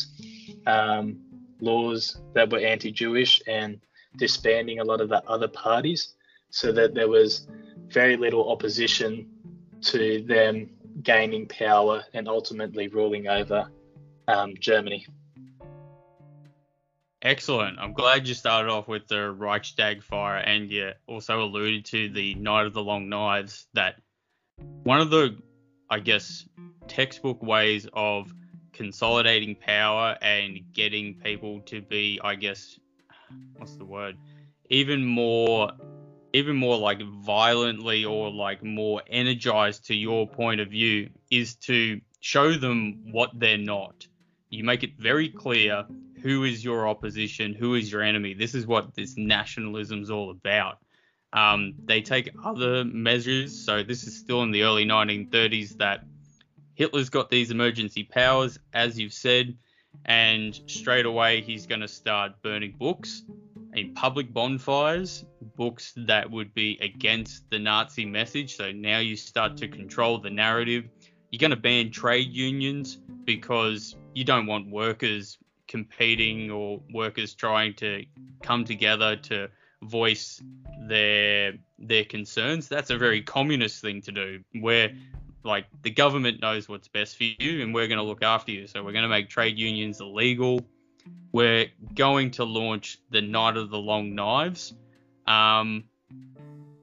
um, 0.68 1.18
laws 1.62 2.22
that 2.34 2.52
were 2.52 2.60
anti-Jewish, 2.60 3.42
and 3.48 3.80
disbanding 4.18 4.80
a 4.80 4.84
lot 4.84 5.00
of 5.00 5.08
the 5.08 5.24
other 5.34 5.48
parties 5.48 6.16
so 6.50 6.74
that 6.74 6.94
there 6.94 7.08
was 7.08 7.48
very 7.88 8.18
little 8.18 8.52
opposition 8.52 9.26
to 9.82 10.22
them 10.28 10.70
gaining 11.04 11.48
power 11.48 12.04
and 12.14 12.28
ultimately 12.28 12.90
ruling 12.90 13.30
over 13.30 13.70
um, 14.28 14.54
Germany. 14.60 15.08
Excellent. 17.22 17.80
I'm 17.80 17.92
glad 17.92 18.28
you 18.28 18.34
started 18.34 18.72
off 18.72 18.88
with 18.88 19.08
the 19.08 19.32
Reichstag 19.32 20.04
fire 20.04 20.38
and 20.38 20.72
you 20.72 20.92
also 21.06 21.42
alluded 21.44 21.84
to 21.86 22.10
the 22.10 22.36
Night 22.36 22.66
of 22.66 22.74
the 22.74 22.82
Long 22.82 23.10
Knives. 23.10 23.68
That 23.74 23.96
one 24.84 25.02
of 25.02 25.10
the, 25.10 25.38
I 25.90 26.00
guess, 26.00 26.46
textbook 26.88 27.44
ways 27.44 27.88
of 27.92 28.34
consolidating 28.72 29.56
power 29.56 30.18
and 30.22 30.62
getting 30.72 31.16
people 31.16 31.60
to 31.66 31.82
be, 31.82 32.22
I 32.24 32.36
guess, 32.36 32.80
what's 33.58 33.76
the 33.76 33.86
word? 33.86 34.16
Even 34.70 35.06
more 35.06 35.72
even 36.32 36.56
more 36.56 36.78
like 36.78 37.02
violently 37.02 38.06
or 38.06 38.32
like 38.32 38.64
more 38.64 39.02
energized 39.10 39.86
to 39.86 39.96
your 39.96 40.28
point 40.28 40.62
of 40.62 40.70
view 40.70 41.10
is 41.32 41.56
to 41.56 42.00
show 42.22 42.54
them 42.54 43.12
what 43.12 43.32
they're 43.34 43.58
not. 43.58 44.08
You 44.50 44.64
make 44.64 44.84
it 44.84 44.92
very 44.98 45.30
clear 45.30 45.86
who 46.22 46.44
is 46.44 46.64
your 46.64 46.88
opposition, 46.88 47.54
who 47.54 47.76
is 47.76 47.92
your 47.92 48.02
enemy. 48.02 48.34
This 48.34 48.56
is 48.56 48.68
what 48.68 48.94
this 48.96 49.18
nationalism 49.18 50.02
is 50.02 50.10
all 50.10 50.32
about. 50.32 50.78
Um, 51.34 51.74
they 51.86 52.02
take 52.02 52.30
other 52.44 52.84
measures. 52.86 53.58
So 53.58 53.84
this 53.84 54.06
is 54.06 54.18
still 54.18 54.44
in 54.44 54.52
the 54.52 54.64
early 54.64 54.86
1930s 54.86 55.78
that 55.78 56.04
Hitler's 56.76 57.10
got 57.10 57.30
these 57.30 57.52
emergency 57.52 58.04
powers, 58.04 58.58
as 58.74 58.98
you've 59.00 59.14
said 59.14 59.56
and 60.06 60.60
straight 60.68 61.06
away 61.06 61.42
he's 61.42 61.66
going 61.66 61.82
to 61.82 61.88
start 61.88 62.42
burning 62.42 62.74
books 62.78 63.24
in 63.74 63.94
public 63.94 64.34
bonfires, 64.34 65.26
books 65.56 65.94
that 65.96 66.30
would 66.30 66.54
be 66.54 66.78
against 66.82 67.50
the 67.50 67.60
Nazi 67.60 68.06
message. 68.06 68.56
So 68.56 68.72
now 68.72 69.00
you 69.00 69.16
start 69.16 69.58
to 69.58 69.68
control 69.68 70.18
the 70.18 70.30
narrative. 70.30 70.86
You're 71.32 71.40
going 71.40 71.52
to 71.52 71.58
ban 71.58 71.92
trade 71.92 72.32
unions 72.32 72.98
because 73.26 73.96
you 74.16 74.24
don't 74.24 74.48
want 74.48 74.70
workers 74.70 75.38
competing 75.70 76.52
or 76.52 76.82
workers 76.94 77.34
trying 77.34 77.74
to 77.76 78.04
come 78.44 78.66
together 78.66 79.16
to 79.16 79.48
voice 79.82 80.42
their 80.88 81.54
their 81.78 82.04
concerns. 82.04 82.68
That's 82.68 82.90
a 82.90 82.98
very 82.98 83.22
communist 83.22 83.82
thing 83.82 84.02
to 84.02 84.12
do, 84.12 84.44
where 84.60 84.92
like 85.44 85.68
the 85.84 85.92
government 85.92 86.42
knows 86.42 86.68
what's 86.68 86.90
best 86.90 87.16
for 87.16 87.24
you 87.24 87.64
and 87.64 87.74
we're 87.74 87.88
going 87.88 88.00
to 88.00 88.04
look 88.04 88.24
after 88.24 88.52
you. 88.52 88.68
So 88.68 88.84
we're 88.84 88.92
going 88.92 89.04
to 89.04 89.10
make 89.10 89.30
trade 89.30 89.58
unions 89.58 90.02
illegal. 90.02 90.60
We're 91.32 91.68
going 91.94 92.32
to 92.32 92.44
launch 92.44 92.98
the 93.10 93.22
Night 93.22 93.56
of 93.56 93.70
the 93.70 93.78
Long 93.78 94.16
Knives. 94.16 94.74
Um, 95.28 95.86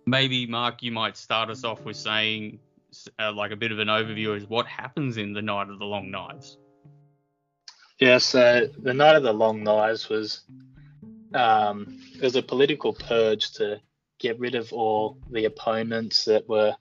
maybe 0.07 0.47
Mark, 0.47 0.83
you 0.83 0.93
might 0.93 1.19
start 1.19 1.50
us 1.50 1.64
off 1.64 1.85
with 1.85 1.97
saying 1.97 2.61
uh, 3.19 3.33
like 3.33 3.50
a 3.50 3.57
bit 3.57 3.73
of 3.73 3.78
an 3.78 3.88
overview 3.88 4.35
as 4.37 4.49
what 4.49 4.66
happens 4.66 5.19
in 5.19 5.33
the 5.33 5.43
Night 5.43 5.69
of 5.69 5.78
the 5.78 5.85
Long 5.85 6.11
Knives. 6.11 6.57
Yeah, 7.99 8.19
so 8.19 8.69
the 8.79 8.93
Night 8.93 9.17
of 9.17 9.23
the 9.23 9.33
Long 9.33 9.62
Knives 9.62 10.09
was 10.09 10.43
um, 11.33 11.99
it 12.15 12.23
was 12.23 12.37
a 12.37 12.43
political 12.43 12.93
purge 12.93 13.53
to 13.53 13.81
get 14.19 14.38
rid 14.38 14.55
of 14.55 14.73
all 14.73 15.19
the 15.31 15.47
opponents 15.47 16.25
that 16.26 16.49
were 16.49 16.75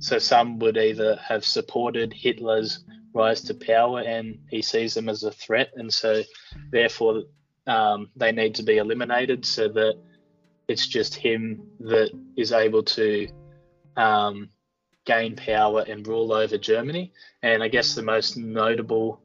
so 0.00 0.18
some 0.18 0.58
would 0.58 0.76
either 0.76 1.16
have 1.16 1.44
supported 1.44 2.12
Hitler's 2.12 2.84
rise 3.14 3.42
to 3.42 3.54
power 3.54 4.00
and 4.00 4.38
he 4.50 4.60
sees 4.60 4.94
them 4.94 5.08
as 5.08 5.22
a 5.22 5.30
threat, 5.30 5.70
and 5.76 5.92
so 5.92 6.22
therefore 6.70 7.22
um, 7.66 8.10
they 8.16 8.32
need 8.32 8.54
to 8.56 8.62
be 8.62 8.76
eliminated 8.76 9.46
so 9.46 9.68
that 9.68 9.98
it's 10.68 10.86
just 10.86 11.14
him 11.14 11.66
that 11.80 12.10
is 12.36 12.52
able 12.52 12.82
to 12.82 13.28
um, 13.96 14.50
gain 15.06 15.36
power 15.36 15.84
and 15.88 16.06
rule 16.06 16.32
over 16.32 16.58
Germany. 16.58 17.12
And 17.42 17.62
I 17.62 17.68
guess 17.68 17.94
the 17.94 18.02
most 18.02 18.36
notable 18.36 19.22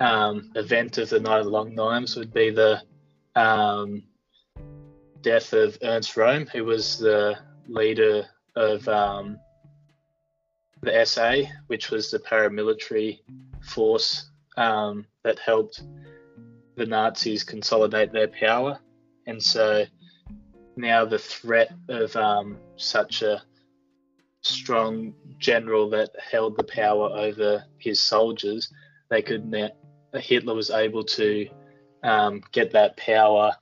um, 0.00 0.50
event 0.54 0.98
of 0.98 1.10
the 1.10 1.20
Night 1.20 1.38
of 1.38 1.44
the 1.44 1.50
Long 1.50 1.74
Knives 1.74 2.16
would 2.16 2.32
be 2.32 2.50
the 2.50 2.82
um, 3.34 4.02
death 5.22 5.52
of 5.52 5.78
Ernst 5.82 6.14
Röhm, 6.14 6.48
who 6.48 6.64
was 6.64 6.98
the 6.98 7.38
leader 7.68 8.26
of 8.56 8.86
um, 8.88 9.38
the 10.82 11.04
SA, 11.04 11.42
which 11.66 11.90
was 11.90 12.10
the 12.10 12.18
paramilitary 12.18 13.20
force 13.62 14.30
um, 14.56 15.06
that 15.24 15.38
helped 15.38 15.82
the 16.76 16.86
Nazis 16.86 17.44
consolidate 17.44 18.12
their 18.12 18.28
power. 18.28 18.78
And 19.26 19.42
so 19.42 19.84
now 20.76 21.04
the 21.04 21.18
threat 21.18 21.72
of 21.88 22.14
um, 22.16 22.58
such 22.76 23.22
a 23.22 23.42
strong 24.42 25.12
general 25.38 25.90
that 25.90 26.10
held 26.30 26.56
the 26.56 26.64
power 26.64 27.10
over 27.10 27.64
his 27.78 28.00
soldiers, 28.00 28.72
they 29.10 29.22
could 29.22 29.50
that 29.50 29.76
Hitler 30.14 30.54
was 30.54 30.70
able 30.70 31.04
to 31.04 31.48
um, 32.02 32.42
get 32.52 32.72
that 32.72 32.96
power 32.96 33.52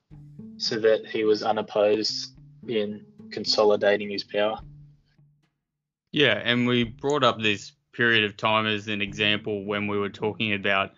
so 0.59 0.79
that 0.79 1.07
he 1.07 1.25
was 1.25 1.43
unopposed 1.43 2.37
in 2.69 3.05
consolidating 3.31 4.11
his 4.11 4.25
power. 4.25 4.59
Yeah, 6.13 6.41
and 6.43 6.67
we 6.67 6.85
brought 6.85 7.25
up 7.25 7.41
this 7.41 7.73
period 7.93 8.25
of 8.25 8.37
time 8.37 8.67
as 8.67 8.89
an 8.89 9.03
example 9.03 9.65
when 9.65 9.87
we 9.87 9.99
were 9.99 10.11
talking 10.11 10.55
about 10.55 10.93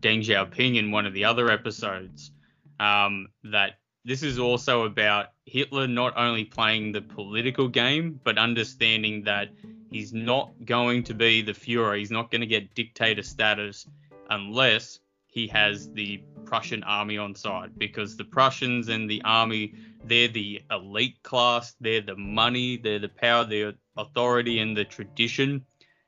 Deng 0.00 0.24
Xiaoping 0.24 0.76
in 0.76 0.90
one 0.90 1.06
of 1.06 1.12
the 1.12 1.24
other 1.24 1.50
episodes. 1.50 2.32
Um, 2.78 3.28
that 3.44 3.78
this 4.04 4.22
is 4.22 4.38
also 4.38 4.84
about 4.84 5.28
Hitler 5.46 5.86
not 5.88 6.16
only 6.16 6.44
playing 6.44 6.92
the 6.92 7.00
political 7.00 7.68
game, 7.68 8.20
but 8.22 8.38
understanding 8.38 9.22
that 9.24 9.48
he's 9.90 10.12
not 10.12 10.52
going 10.64 11.04
to 11.04 11.14
be 11.14 11.42
the 11.42 11.52
Fuhrer. 11.52 11.98
He's 11.98 12.10
not 12.10 12.30
going 12.30 12.40
to 12.40 12.46
get 12.46 12.74
dictator 12.74 13.22
status 13.22 13.86
unless 14.30 15.00
he 15.26 15.46
has 15.48 15.90
the 15.90 16.22
Prussian 16.44 16.82
army 16.84 17.18
on 17.18 17.34
side 17.34 17.78
because 17.78 18.16
the 18.16 18.24
Prussians 18.24 18.88
and 18.88 19.10
the 19.10 19.20
army, 19.24 19.74
they're 20.04 20.28
the 20.28 20.62
elite 20.70 21.22
class, 21.22 21.74
they're 21.80 22.00
the 22.00 22.16
money, 22.16 22.76
they're 22.76 22.98
the 22.98 23.08
power, 23.08 23.44
they're 23.44 23.74
authority 23.96 24.60
and 24.60 24.76
the 24.76 24.84
tradition, 24.84 25.64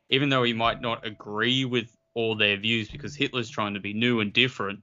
even 0.09 0.29
though 0.29 0.43
he 0.43 0.53
might 0.53 0.81
not 0.81 1.07
agree 1.07 1.65
with 1.65 1.95
all 2.15 2.35
their 2.35 2.57
views 2.57 2.89
because 2.89 3.15
Hitler's 3.15 3.51
trying 3.51 3.75
to 3.75 3.81
be 3.81 3.93
new 3.93 4.21
and 4.21 4.33
different, 4.33 4.81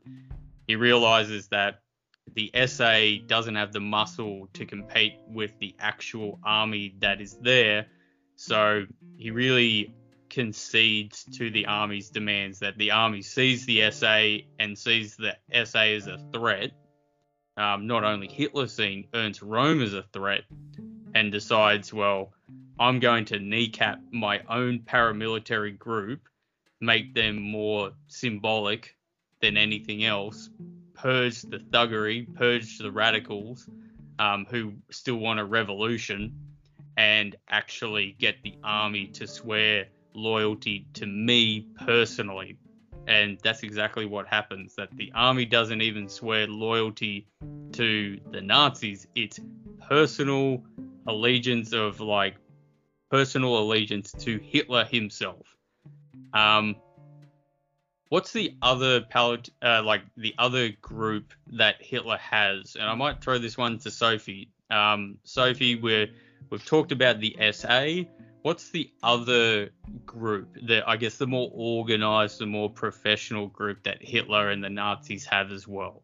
he 0.67 0.75
realizes 0.75 1.47
that 1.47 1.81
the 2.33 2.51
SA 2.65 3.25
doesn't 3.27 3.55
have 3.55 3.71
the 3.71 3.79
muscle 3.79 4.47
to 4.53 4.65
compete 4.65 5.13
with 5.27 5.57
the 5.59 5.75
actual 5.79 6.39
army 6.43 6.95
that 6.99 7.21
is 7.21 7.37
there. 7.41 7.87
So 8.35 8.85
he 9.17 9.31
really 9.31 9.93
concedes 10.29 11.23
to 11.37 11.49
the 11.49 11.65
army's 11.65 12.09
demands, 12.09 12.59
that 12.59 12.77
the 12.77 12.91
army 12.91 13.21
sees 13.21 13.65
the 13.65 13.89
SA 13.91 14.45
and 14.59 14.77
sees 14.77 15.15
the 15.15 15.35
SA 15.63 15.79
as 15.79 16.07
a 16.07 16.19
threat. 16.33 16.71
Um, 17.57 17.87
not 17.87 18.03
only 18.03 18.27
Hitler 18.27 18.67
seeing 18.67 19.07
Ernst 19.13 19.39
Röhm 19.41 19.81
as 19.81 19.93
a 19.93 20.03
threat 20.11 20.41
and 21.13 21.31
decides, 21.31 21.93
well, 21.93 22.33
I'm 22.77 22.99
going 22.99 23.23
to 23.25 23.39
kneecap 23.39 24.01
my 24.11 24.41
own 24.49 24.79
paramilitary 24.79 25.77
group, 25.77 26.27
make 26.81 27.13
them 27.13 27.41
more 27.41 27.93
symbolic 28.07 28.97
than 29.41 29.55
anything 29.55 30.03
else, 30.03 30.49
purge 30.93 31.43
the 31.43 31.59
thuggery, 31.59 32.33
purge 32.35 32.77
the 32.79 32.91
radicals 32.91 33.69
um, 34.19 34.45
who 34.49 34.73
still 34.91 35.15
want 35.15 35.39
a 35.39 35.45
revolution, 35.45 36.33
and 36.97 37.35
actually 37.49 38.15
get 38.19 38.41
the 38.43 38.55
army 38.63 39.07
to 39.07 39.27
swear 39.27 39.85
loyalty 40.13 40.87
to 40.93 41.05
me 41.05 41.67
personally. 41.85 42.57
And 43.07 43.37
that's 43.43 43.63
exactly 43.63 44.05
what 44.05 44.27
happens. 44.27 44.75
That 44.75 44.89
the 44.95 45.11
army 45.13 45.45
doesn't 45.45 45.81
even 45.81 46.09
swear 46.09 46.47
loyalty 46.47 47.27
to 47.73 48.19
the 48.31 48.41
Nazis. 48.41 49.07
It's 49.15 49.39
personal 49.87 50.63
allegiance 51.07 51.73
of 51.73 51.99
like 51.99 52.35
personal 53.11 53.59
allegiance 53.59 54.11
to 54.11 54.39
Hitler 54.39 54.85
himself. 54.85 55.55
Um, 56.33 56.75
what's 58.09 58.31
the 58.31 58.55
other 58.61 59.01
palette, 59.01 59.49
uh, 59.61 59.83
like 59.83 60.01
the 60.17 60.33
other 60.39 60.69
group 60.81 61.33
that 61.53 61.75
Hitler 61.79 62.17
has? 62.17 62.75
And 62.79 62.89
I 62.89 62.95
might 62.95 63.21
throw 63.21 63.37
this 63.37 63.57
one 63.57 63.77
to 63.79 63.91
Sophie. 63.91 64.49
Um, 64.71 65.17
Sophie, 65.23 65.75
we're 65.75 66.07
we've 66.49 66.65
talked 66.65 66.91
about 66.91 67.19
the 67.19 67.35
SA. 67.51 68.09
What's 68.41 68.69
the 68.69 68.91
other 69.01 69.71
group 70.05 70.55
that 70.67 70.87
I 70.87 70.97
guess 70.97 71.17
the 71.17 71.25
more 71.27 71.49
organized, 71.53 72.39
the 72.39 72.45
more 72.45 72.69
professional 72.69 73.47
group 73.47 73.83
that 73.83 74.03
Hitler 74.03 74.49
and 74.49 74.63
the 74.63 74.69
Nazis 74.69 75.25
have 75.25 75.51
as 75.51 75.67
well? 75.67 76.03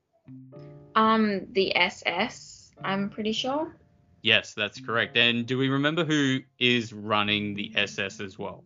Um, 0.96 1.48
the 1.52 1.76
SS, 1.76 2.72
I'm 2.84 3.10
pretty 3.10 3.32
sure. 3.32 3.76
Yes, 4.24 4.54
that's 4.54 4.80
correct. 4.80 5.18
And 5.18 5.46
do 5.46 5.58
we 5.58 5.70
remember 5.70 6.04
who 6.04 6.40
is 6.60 6.94
running 6.94 7.54
the 7.54 7.72
SS 7.76 8.20
as 8.20 8.38
well? 8.38 8.64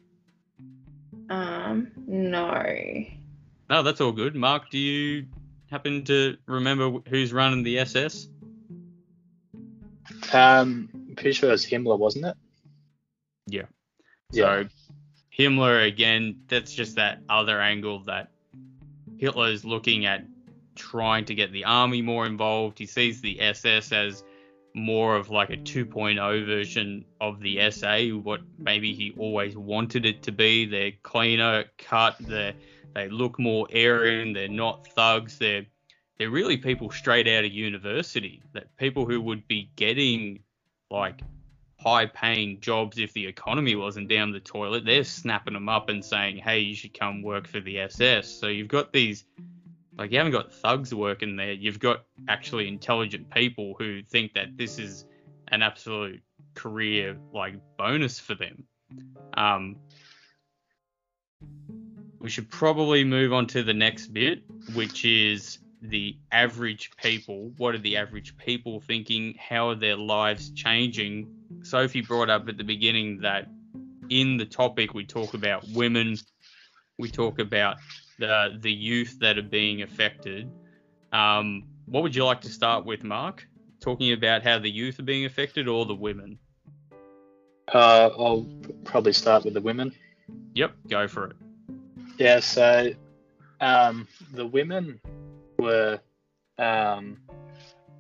Um, 1.30 1.92
no. 2.08 2.64
No, 3.70 3.84
that's 3.84 4.02
all 4.02 4.12
good. 4.12 4.36
Mark, 4.36 4.70
do 4.70 4.78
you 4.78 5.26
happen 5.70 6.04
to 6.06 6.38
remember 6.46 7.00
who's 7.10 7.34
running 7.34 7.64
the 7.64 7.80
SS? 7.80 8.28
Um, 10.34 10.90
I'm 11.16 11.24
pretty 11.24 11.32
sure 11.32 11.48
it 11.48 11.54
was 11.54 11.66
Himmler, 11.66 11.98
wasn't 11.98 12.26
it? 12.26 12.36
Yeah. 13.48 13.62
Yeah. 14.34 14.64
So 14.64 14.70
Himmler 15.40 15.88
again, 15.88 16.42
that's 16.50 16.74
just 16.74 16.98
that 16.98 17.22
other 17.30 17.62
angle 17.62 18.00
that 18.02 18.32
Hitler 19.18 19.48
is 19.48 19.64
looking 19.64 20.06
at 20.06 20.26
trying 20.76 21.24
to 21.24 21.34
get 21.34 21.54
the 21.54 21.64
army 21.64 22.02
more 22.02 22.26
involved. 22.26 22.78
He 22.80 22.86
sees 22.86 23.22
the 23.22 23.40
SS 23.40 23.94
as 23.94 24.26
more 24.74 25.16
of 25.16 25.30
like 25.30 25.52
a 25.52 25.56
2.0 25.56 26.46
version 26.46 27.06
of 27.22 27.40
the 27.40 27.72
SA, 27.72 28.08
what 28.10 28.42
maybe 28.58 28.94
he 28.94 29.16
always 29.18 29.56
wanted 29.56 30.06
it 30.06 30.22
to 30.24 30.34
be. 30.34 30.66
They're 30.66 30.92
cleaner 31.02 31.64
cut, 31.78 32.18
they 32.20 32.54
they 32.94 33.08
look 33.08 33.40
more 33.40 33.68
Aryan, 33.74 34.34
they're 34.34 34.50
not 34.50 34.86
thugs, 34.88 35.38
they're 35.38 35.66
they're 36.18 36.30
really 36.30 36.58
people 36.58 36.92
straight 36.92 37.30
out 37.30 37.46
of 37.46 37.54
university. 37.54 38.42
That 38.52 38.76
people 38.76 39.06
who 39.06 39.22
would 39.22 39.48
be 39.48 39.70
getting 39.78 40.40
like 40.96 41.22
high 41.80 42.08
paying 42.08 42.60
jobs 42.62 42.98
if 42.98 43.14
the 43.14 43.28
economy 43.28 43.76
wasn't 43.76 44.08
down 44.08 44.32
the 44.32 44.40
toilet, 44.40 44.86
they're 44.86 45.04
snapping 45.04 45.54
them 45.54 45.70
up 45.70 45.90
and 45.90 46.04
saying, 46.04 46.38
Hey, 46.38 46.60
you 46.60 46.76
should 46.76 46.98
come 46.98 47.22
work 47.22 47.48
for 47.48 47.60
the 47.60 47.80
SS. 47.80 48.28
So 48.28 48.48
you've 48.48 48.70
got 48.70 48.92
these 48.92 49.26
like 49.98 50.12
you 50.12 50.18
haven't 50.18 50.34
got 50.34 50.54
thugs 50.54 50.94
working 50.94 51.36
there. 51.36 51.54
You've 51.54 51.80
got 51.80 52.06
actually 52.28 52.68
intelligent 52.68 53.30
people 53.30 53.76
who 53.78 54.02
think 54.04 54.34
that 54.34 54.58
this 54.58 54.80
is 54.80 55.06
an 55.50 55.62
absolute 55.62 56.22
career 56.54 57.18
like 57.34 57.56
bonus 57.78 58.20
for 58.20 58.36
them. 58.36 58.64
Um, 59.38 59.78
we 62.20 62.30
should 62.30 62.50
probably 62.50 63.04
move 63.04 63.32
on 63.32 63.48
to 63.48 63.64
the 63.64 63.74
next 63.74 64.08
bit, 64.08 64.44
which 64.74 65.06
is 65.06 65.60
the 65.90 66.18
average 66.32 66.92
people. 66.98 67.52
What 67.58 67.76
are 67.76 67.80
the 67.80 67.98
average 67.98 68.38
people 68.38 68.80
thinking? 68.82 69.36
How 69.40 69.70
are 69.70 69.76
their 69.76 69.96
lives 69.96 70.50
changing? 70.52 71.28
Sophie 71.64 72.02
brought 72.02 72.30
up 72.30 72.48
at 72.50 72.58
the 72.58 72.64
beginning 72.64 73.20
that 73.22 73.48
in 74.10 74.38
the 74.38 74.46
topic 74.46 74.94
we 74.94 75.06
talk 75.06 75.34
about 75.34 75.66
women, 75.70 76.18
we 76.98 77.10
talk 77.10 77.40
about 77.40 77.78
the 78.20 78.58
the 78.62 78.72
youth 78.72 79.18
that 79.20 79.38
are 79.38 79.44
being 79.44 79.82
affected. 79.82 80.50
Um, 81.12 81.64
what 81.86 82.04
would 82.04 82.16
you 82.16 82.26
like 82.26 82.42
to 82.42 82.50
start 82.50 82.86
with, 82.86 83.04
Mark? 83.04 83.48
Talking 83.80 84.14
about 84.14 84.44
how 84.44 84.60
the 84.60 84.70
youth 84.70 85.00
are 85.00 85.04
being 85.04 85.26
affected 85.26 85.68
or 85.68 85.86
the 85.86 85.96
women? 85.96 86.40
Uh, 87.74 88.10
I'll 88.18 88.46
probably 88.84 89.14
start 89.14 89.44
with 89.44 89.54
the 89.54 89.62
women. 89.62 89.94
Yep, 90.54 90.76
go 90.90 91.08
for 91.08 91.28
it. 91.28 91.36
Yeah, 92.18 92.40
so 92.40 92.92
um, 93.60 94.08
the 94.34 94.46
women 94.46 95.00
were 95.58 96.00
um, 96.58 97.18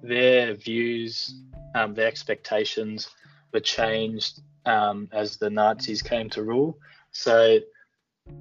their 0.01 0.53
views, 0.53 1.35
um, 1.73 1.93
their 1.93 2.07
expectations 2.07 3.09
were 3.53 3.59
changed 3.59 4.41
um, 4.65 5.09
as 5.11 5.37
the 5.37 5.49
Nazis 5.49 6.01
came 6.01 6.29
to 6.31 6.43
rule. 6.43 6.77
So 7.11 7.59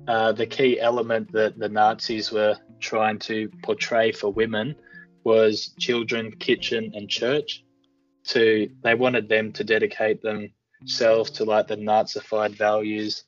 uh, 0.09 0.33
the 0.33 0.47
key 0.47 0.81
element 0.81 1.33
that 1.33 1.59
the 1.59 1.69
Nazis 1.69 2.33
were 2.33 2.57
trying 2.81 3.19
to 3.21 3.51
portray 3.63 4.13
for 4.13 4.31
women 4.33 4.75
was 5.25 5.75
children, 5.79 6.33
kitchen, 6.33 6.93
and 6.95 7.09
church. 7.09 7.65
To 8.29 8.71
they 8.83 8.95
wanted 8.95 9.29
them 9.29 9.53
to 9.53 9.65
dedicate 9.65 10.23
themselves 10.23 11.31
to 11.33 11.45
like 11.45 11.67
the 11.67 11.77
Nazified 11.77 12.57
values, 12.57 13.25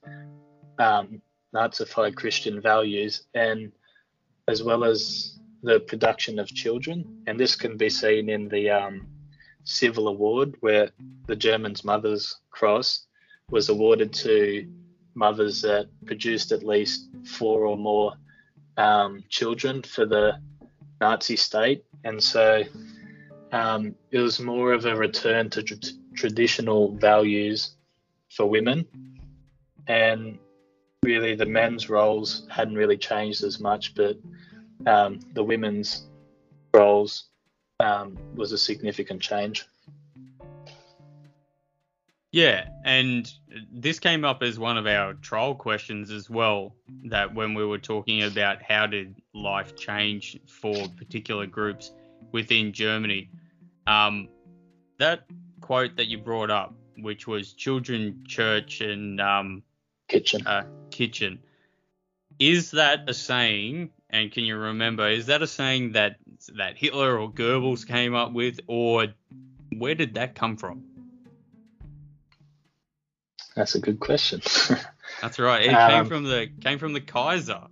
um, 0.78 1.20
Nazified 1.54 2.16
Christian 2.16 2.62
values, 2.62 3.26
and 3.34 3.72
as 4.48 4.62
well 4.62 4.84
as 4.84 5.35
the 5.62 5.80
production 5.80 6.38
of 6.38 6.48
children. 6.48 7.22
And 7.26 7.38
this 7.38 7.56
can 7.56 7.76
be 7.76 7.90
seen 7.90 8.28
in 8.28 8.48
the 8.48 8.70
um, 8.70 9.06
Civil 9.64 10.08
Award, 10.08 10.56
where 10.60 10.90
the 11.26 11.36
German's 11.36 11.84
Mother's 11.84 12.36
Cross 12.50 13.06
was 13.50 13.68
awarded 13.68 14.12
to 14.12 14.66
mothers 15.14 15.62
that 15.62 15.88
produced 16.04 16.52
at 16.52 16.62
least 16.62 17.08
four 17.24 17.66
or 17.66 17.76
more 17.76 18.12
um, 18.76 19.24
children 19.28 19.82
for 19.82 20.04
the 20.06 20.38
Nazi 21.00 21.36
state. 21.36 21.84
And 22.04 22.22
so 22.22 22.62
um, 23.52 23.94
it 24.10 24.20
was 24.20 24.40
more 24.40 24.72
of 24.72 24.84
a 24.84 24.94
return 24.94 25.50
to 25.50 25.62
tr- 25.62 25.74
traditional 26.14 26.92
values 26.92 27.76
for 28.30 28.46
women. 28.46 28.86
And 29.86 30.38
really, 31.02 31.34
the 31.34 31.46
men's 31.46 31.88
roles 31.88 32.46
hadn't 32.50 32.74
really 32.74 32.98
changed 32.98 33.44
as 33.44 33.60
much, 33.60 33.94
but 33.94 34.16
um, 34.84 35.20
the 35.32 35.42
women's 35.42 36.06
roles 36.74 37.24
um, 37.80 38.16
was 38.34 38.52
a 38.52 38.58
significant 38.58 39.20
change. 39.20 39.66
Yeah, 42.32 42.68
and 42.84 43.32
this 43.72 43.98
came 43.98 44.24
up 44.24 44.42
as 44.42 44.58
one 44.58 44.76
of 44.76 44.86
our 44.86 45.14
trial 45.14 45.54
questions 45.54 46.10
as 46.10 46.28
well. 46.28 46.74
That 47.04 47.34
when 47.34 47.54
we 47.54 47.64
were 47.64 47.78
talking 47.78 48.24
about 48.24 48.62
how 48.62 48.86
did 48.86 49.14
life 49.32 49.74
change 49.74 50.38
for 50.46 50.86
particular 50.98 51.46
groups 51.46 51.92
within 52.32 52.72
Germany, 52.72 53.30
um, 53.86 54.28
that 54.98 55.24
quote 55.62 55.96
that 55.96 56.08
you 56.08 56.18
brought 56.18 56.50
up, 56.50 56.74
which 56.98 57.26
was 57.26 57.54
children, 57.54 58.22
church, 58.26 58.82
and 58.82 59.18
um, 59.18 59.62
Kitchen. 60.08 60.46
uh, 60.46 60.64
kitchen, 60.90 61.38
is 62.38 62.72
that 62.72 63.08
a 63.08 63.14
saying? 63.14 63.90
And 64.10 64.30
can 64.30 64.44
you 64.44 64.56
remember? 64.56 65.08
Is 65.08 65.26
that 65.26 65.42
a 65.42 65.46
saying 65.46 65.92
that 65.92 66.16
that 66.54 66.76
Hitler 66.76 67.18
or 67.18 67.30
Goebbels 67.30 67.86
came 67.86 68.14
up 68.14 68.32
with, 68.32 68.60
or 68.66 69.08
where 69.76 69.94
did 69.94 70.14
that 70.14 70.34
come 70.34 70.56
from? 70.56 70.84
That's 73.56 73.74
a 73.74 73.80
good 73.80 73.98
question. 74.00 74.42
That's 75.22 75.38
right. 75.38 75.62
It 75.62 75.70
came 75.70 76.00
Um, 76.00 76.06
from 76.06 76.24
the 76.24 76.48
came 76.60 76.78
from 76.78 76.92
the 76.92 77.00
Kaiser. 77.00 77.62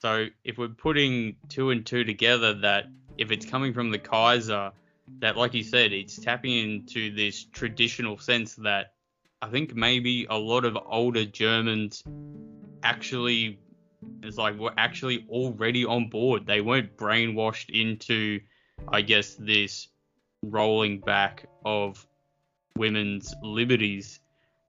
So 0.00 0.26
if 0.44 0.58
we're 0.58 0.68
putting 0.68 1.36
two 1.48 1.70
and 1.70 1.84
two 1.84 2.04
together, 2.04 2.54
that 2.60 2.86
if 3.16 3.30
it's 3.30 3.46
coming 3.46 3.72
from 3.72 3.90
the 3.90 3.98
Kaiser, 3.98 4.72
that 5.20 5.36
like 5.36 5.54
you 5.54 5.64
said, 5.64 5.92
it's 5.92 6.18
tapping 6.18 6.52
into 6.52 7.14
this 7.14 7.44
traditional 7.44 8.18
sense 8.18 8.54
that 8.56 8.92
I 9.40 9.48
think 9.48 9.74
maybe 9.74 10.26
a 10.28 10.36
lot 10.36 10.64
of 10.64 10.76
older 10.86 11.24
Germans 11.24 12.02
actually 12.82 13.58
it's 14.22 14.36
like 14.36 14.58
were 14.58 14.72
actually 14.76 15.26
already 15.28 15.84
on 15.84 16.08
board. 16.08 16.46
They 16.46 16.60
weren't 16.60 16.96
brainwashed 16.96 17.70
into, 17.70 18.40
I 18.88 19.02
guess, 19.02 19.34
this 19.34 19.88
rolling 20.42 21.00
back 21.00 21.46
of 21.64 22.06
women's 22.76 23.34
liberties 23.42 24.20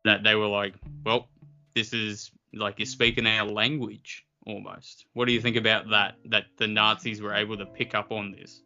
that 0.04 0.24
they 0.24 0.36
were 0.36 0.48
like, 0.48 0.74
well, 1.06 1.28
this 1.76 1.94
is 1.94 2.32
like 2.54 2.80
you're 2.80 2.86
speaking 2.86 3.28
our 3.28 3.46
language 3.46 4.26
almost. 4.48 5.06
What 5.14 5.26
do 5.26 5.34
you 5.34 5.42
think 5.42 5.56
about 5.56 5.90
that? 5.90 6.16
That 6.26 6.46
the 6.58 6.68
Nazis 6.68 7.22
were 7.22 7.34
able 7.34 7.58
to 7.58 7.66
pick 7.66 7.94
up 7.94 8.12
on 8.12 8.32
this? 8.32 8.62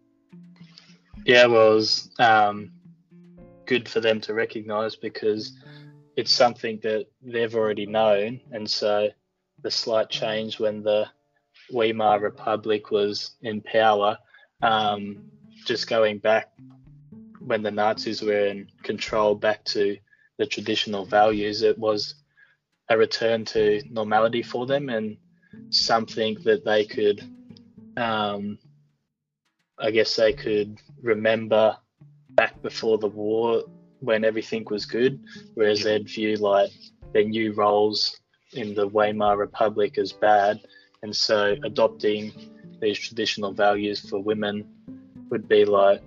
Yeah, 1.26 1.46
well, 1.46 1.72
it 1.72 1.76
was 1.76 2.10
um, 2.20 2.72
good 3.66 3.88
for 3.88 4.00
them 4.00 4.22
to 4.22 4.34
recognise 4.34 4.96
because 4.96 5.58
it's 6.16 6.32
something 6.32 6.80
that 6.84 7.08
they've 7.22 7.56
already 7.56 7.86
known, 7.86 8.40
and 8.52 8.70
so 8.70 9.10
the 9.62 9.72
slight 9.72 10.10
change 10.10 10.60
when 10.60 10.84
the 10.84 11.08
Weimar 11.72 12.20
Republic 12.20 12.92
was 12.92 13.32
in 13.42 13.62
power, 13.62 14.18
um, 14.62 15.24
just 15.66 15.88
going 15.88 16.20
back 16.20 16.52
when 17.40 17.62
the 17.62 17.72
Nazis 17.72 18.22
were 18.22 18.48
in 18.48 18.68
control 18.84 19.36
back 19.36 19.64
to 19.66 19.98
the 20.38 20.46
traditional 20.46 21.06
values, 21.06 21.62
it 21.62 21.78
was 21.78 22.16
a 22.90 22.98
return 22.98 23.46
to 23.46 23.82
normality 23.90 24.44
for 24.44 24.66
them 24.66 24.90
and 24.90 25.18
something 25.70 26.38
that 26.44 26.66
they 26.66 26.86
could, 26.86 27.22
um, 27.98 28.58
I 29.78 29.92
guess, 29.92 30.16
they 30.16 30.34
could 30.34 30.80
remember 31.02 31.78
back 32.30 32.62
before 32.62 32.98
the 32.98 33.08
war 33.08 33.64
when 34.04 34.26
everything 34.26 34.66
was 34.70 34.86
good, 34.86 35.20
whereas 35.56 35.84
they'd 35.84 36.08
view 36.08 36.36
like 36.36 36.72
their 37.14 37.24
new 37.24 37.54
roles 37.54 38.20
in 38.52 38.74
the 38.76 38.88
Weimar 38.88 39.38
Republic 39.38 39.98
as 39.98 40.12
bad. 40.12 40.60
And 41.02 41.16
so 41.16 41.56
adopting 41.64 42.32
these 42.82 43.00
traditional 43.00 43.54
values 43.54 44.00
for 44.10 44.22
women 44.22 44.68
would 45.30 45.48
be 45.48 45.66
like 45.66 46.02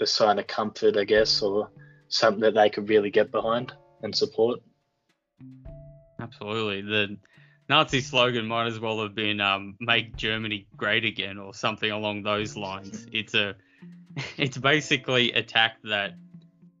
a 0.00 0.06
sign 0.06 0.38
of 0.38 0.46
comfort, 0.46 0.96
I 0.96 1.04
guess, 1.04 1.42
or 1.42 1.70
something 2.08 2.40
that 2.40 2.54
they 2.54 2.70
could 2.70 2.88
really 2.88 3.10
get 3.10 3.30
behind 3.30 3.72
and 4.02 4.14
support. 4.14 4.60
Absolutely. 6.20 6.82
The 6.82 7.16
Nazi 7.68 8.00
slogan 8.00 8.46
might 8.46 8.66
as 8.66 8.78
well 8.78 9.02
have 9.02 9.14
been 9.14 9.40
um, 9.40 9.76
"Make 9.80 10.16
Germany 10.16 10.66
Great 10.76 11.04
Again" 11.04 11.38
or 11.38 11.52
something 11.52 11.90
along 11.90 12.22
those 12.22 12.56
lines. 12.56 13.06
It's 13.12 13.34
a, 13.34 13.54
it's 14.36 14.56
basically 14.56 15.32
a 15.32 15.42
tack 15.42 15.76
that 15.84 16.14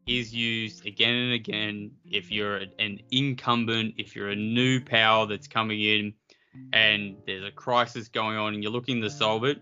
is 0.06 0.32
used 0.34 0.86
again 0.86 1.14
and 1.14 1.32
again 1.32 1.90
if 2.04 2.30
you're 2.30 2.56
an 2.78 3.00
incumbent, 3.10 3.94
if 3.98 4.14
you're 4.14 4.30
a 4.30 4.36
new 4.36 4.80
power 4.80 5.26
that's 5.26 5.48
coming 5.48 5.80
in, 5.82 6.14
and 6.72 7.16
there's 7.26 7.44
a 7.44 7.50
crisis 7.50 8.08
going 8.08 8.36
on 8.36 8.54
and 8.54 8.62
you're 8.62 8.72
looking 8.72 9.00
to 9.02 9.10
solve 9.10 9.44
it. 9.44 9.60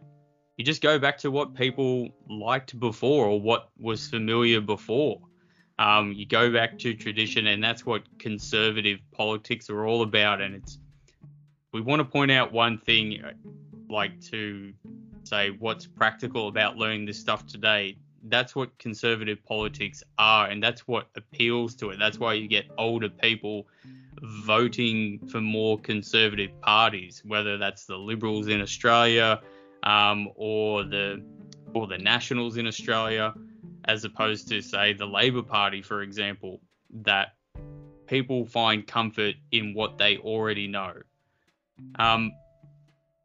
You 0.57 0.65
just 0.65 0.83
go 0.83 0.99
back 0.99 1.19
to 1.19 1.31
what 1.31 1.55
people 1.55 2.11
liked 2.29 2.79
before 2.79 3.27
or 3.27 3.41
what 3.41 3.71
was 3.79 4.09
familiar 4.09 4.61
before. 4.61 5.21
Um, 5.79 6.13
you 6.13 6.25
go 6.27 6.53
back 6.53 6.79
to 6.81 6.95
tradition, 6.95 7.49
and 7.49 7.63
that's 7.63 7.85
what 7.85 8.03
conservative 8.21 9.01
politics 9.11 9.69
are 9.69 9.85
all 9.85 10.03
about. 10.03 10.41
And 10.41 10.55
it's 10.55 10.79
we 11.73 11.81
want 11.81 11.99
to 11.99 12.05
point 12.05 12.31
out 12.31 12.53
one 12.53 12.79
thing, 12.79 13.21
like 13.91 14.21
to 14.31 14.73
say 15.25 15.51
what's 15.51 15.87
practical 15.87 16.47
about 16.47 16.77
learning 16.77 17.07
this 17.07 17.19
stuff 17.19 17.45
today. 17.47 17.97
That's 18.25 18.57
what 18.57 18.77
conservative 18.79 19.45
politics 19.45 20.03
are, 20.19 20.49
and 20.49 20.63
that's 20.63 20.89
what 20.89 21.09
appeals 21.17 21.75
to 21.77 21.91
it. 21.91 21.99
That's 21.99 22.19
why 22.19 22.35
you 22.35 22.49
get 22.49 22.67
older 22.79 23.09
people 23.09 23.67
voting 24.23 25.19
for 25.29 25.41
more 25.41 25.79
conservative 25.79 26.59
parties, 26.63 27.23
whether 27.25 27.59
that's 27.59 27.85
the 27.85 27.97
Liberals 27.97 28.49
in 28.49 28.61
Australia 28.61 29.41
um, 29.83 30.29
or 30.37 30.85
the 30.85 31.23
or 31.75 31.87
the 31.87 31.99
Nationals 31.99 32.57
in 32.57 32.67
Australia 32.67 33.35
as 33.87 34.05
opposed 34.05 34.49
to, 34.49 34.63
say, 34.63 34.93
the 34.93 35.07
Labor 35.07 35.43
Party, 35.43 35.83
for 35.83 36.03
example, 36.03 36.61
that 37.03 37.35
people 38.07 38.47
find 38.47 38.87
comfort 38.87 39.35
in 39.53 39.75
what 39.75 39.99
they 39.99 40.17
already 40.19 40.67
know. 40.67 40.95
Um, 41.99 42.33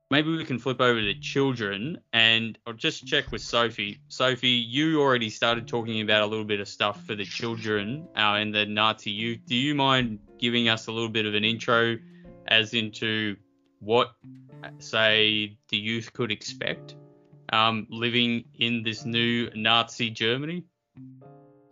maybe 0.09 0.35
we 0.35 0.43
can 0.43 0.57
flip 0.57 0.81
over 0.81 0.99
to 0.99 1.13
children 1.19 1.99
and 2.13 2.57
I'll 2.65 2.73
just 2.73 3.05
check 3.05 3.31
with 3.31 3.41
Sophie. 3.41 4.01
Sophie, 4.07 4.49
you 4.49 5.01
already 5.01 5.29
started 5.29 5.67
talking 5.67 6.01
about 6.01 6.23
a 6.23 6.25
little 6.25 6.45
bit 6.45 6.59
of 6.59 6.67
stuff 6.67 7.03
for 7.05 7.15
the 7.15 7.25
children 7.25 8.07
uh, 8.15 8.35
and 8.35 8.53
the 8.53 8.65
Nazi 8.65 9.11
youth. 9.11 9.39
Do 9.45 9.55
you 9.55 9.75
mind 9.75 10.19
giving 10.39 10.67
us 10.67 10.87
a 10.87 10.91
little 10.91 11.09
bit 11.09 11.25
of 11.25 11.35
an 11.35 11.43
intro 11.43 11.97
as 12.47 12.73
into 12.73 13.35
what, 13.79 14.11
say, 14.79 15.57
the 15.69 15.77
youth 15.77 16.11
could 16.13 16.31
expect 16.31 16.95
um, 17.53 17.87
living 17.89 18.45
in 18.57 18.83
this 18.83 19.05
new 19.05 19.49
Nazi 19.53 20.09
Germany? 20.09 20.65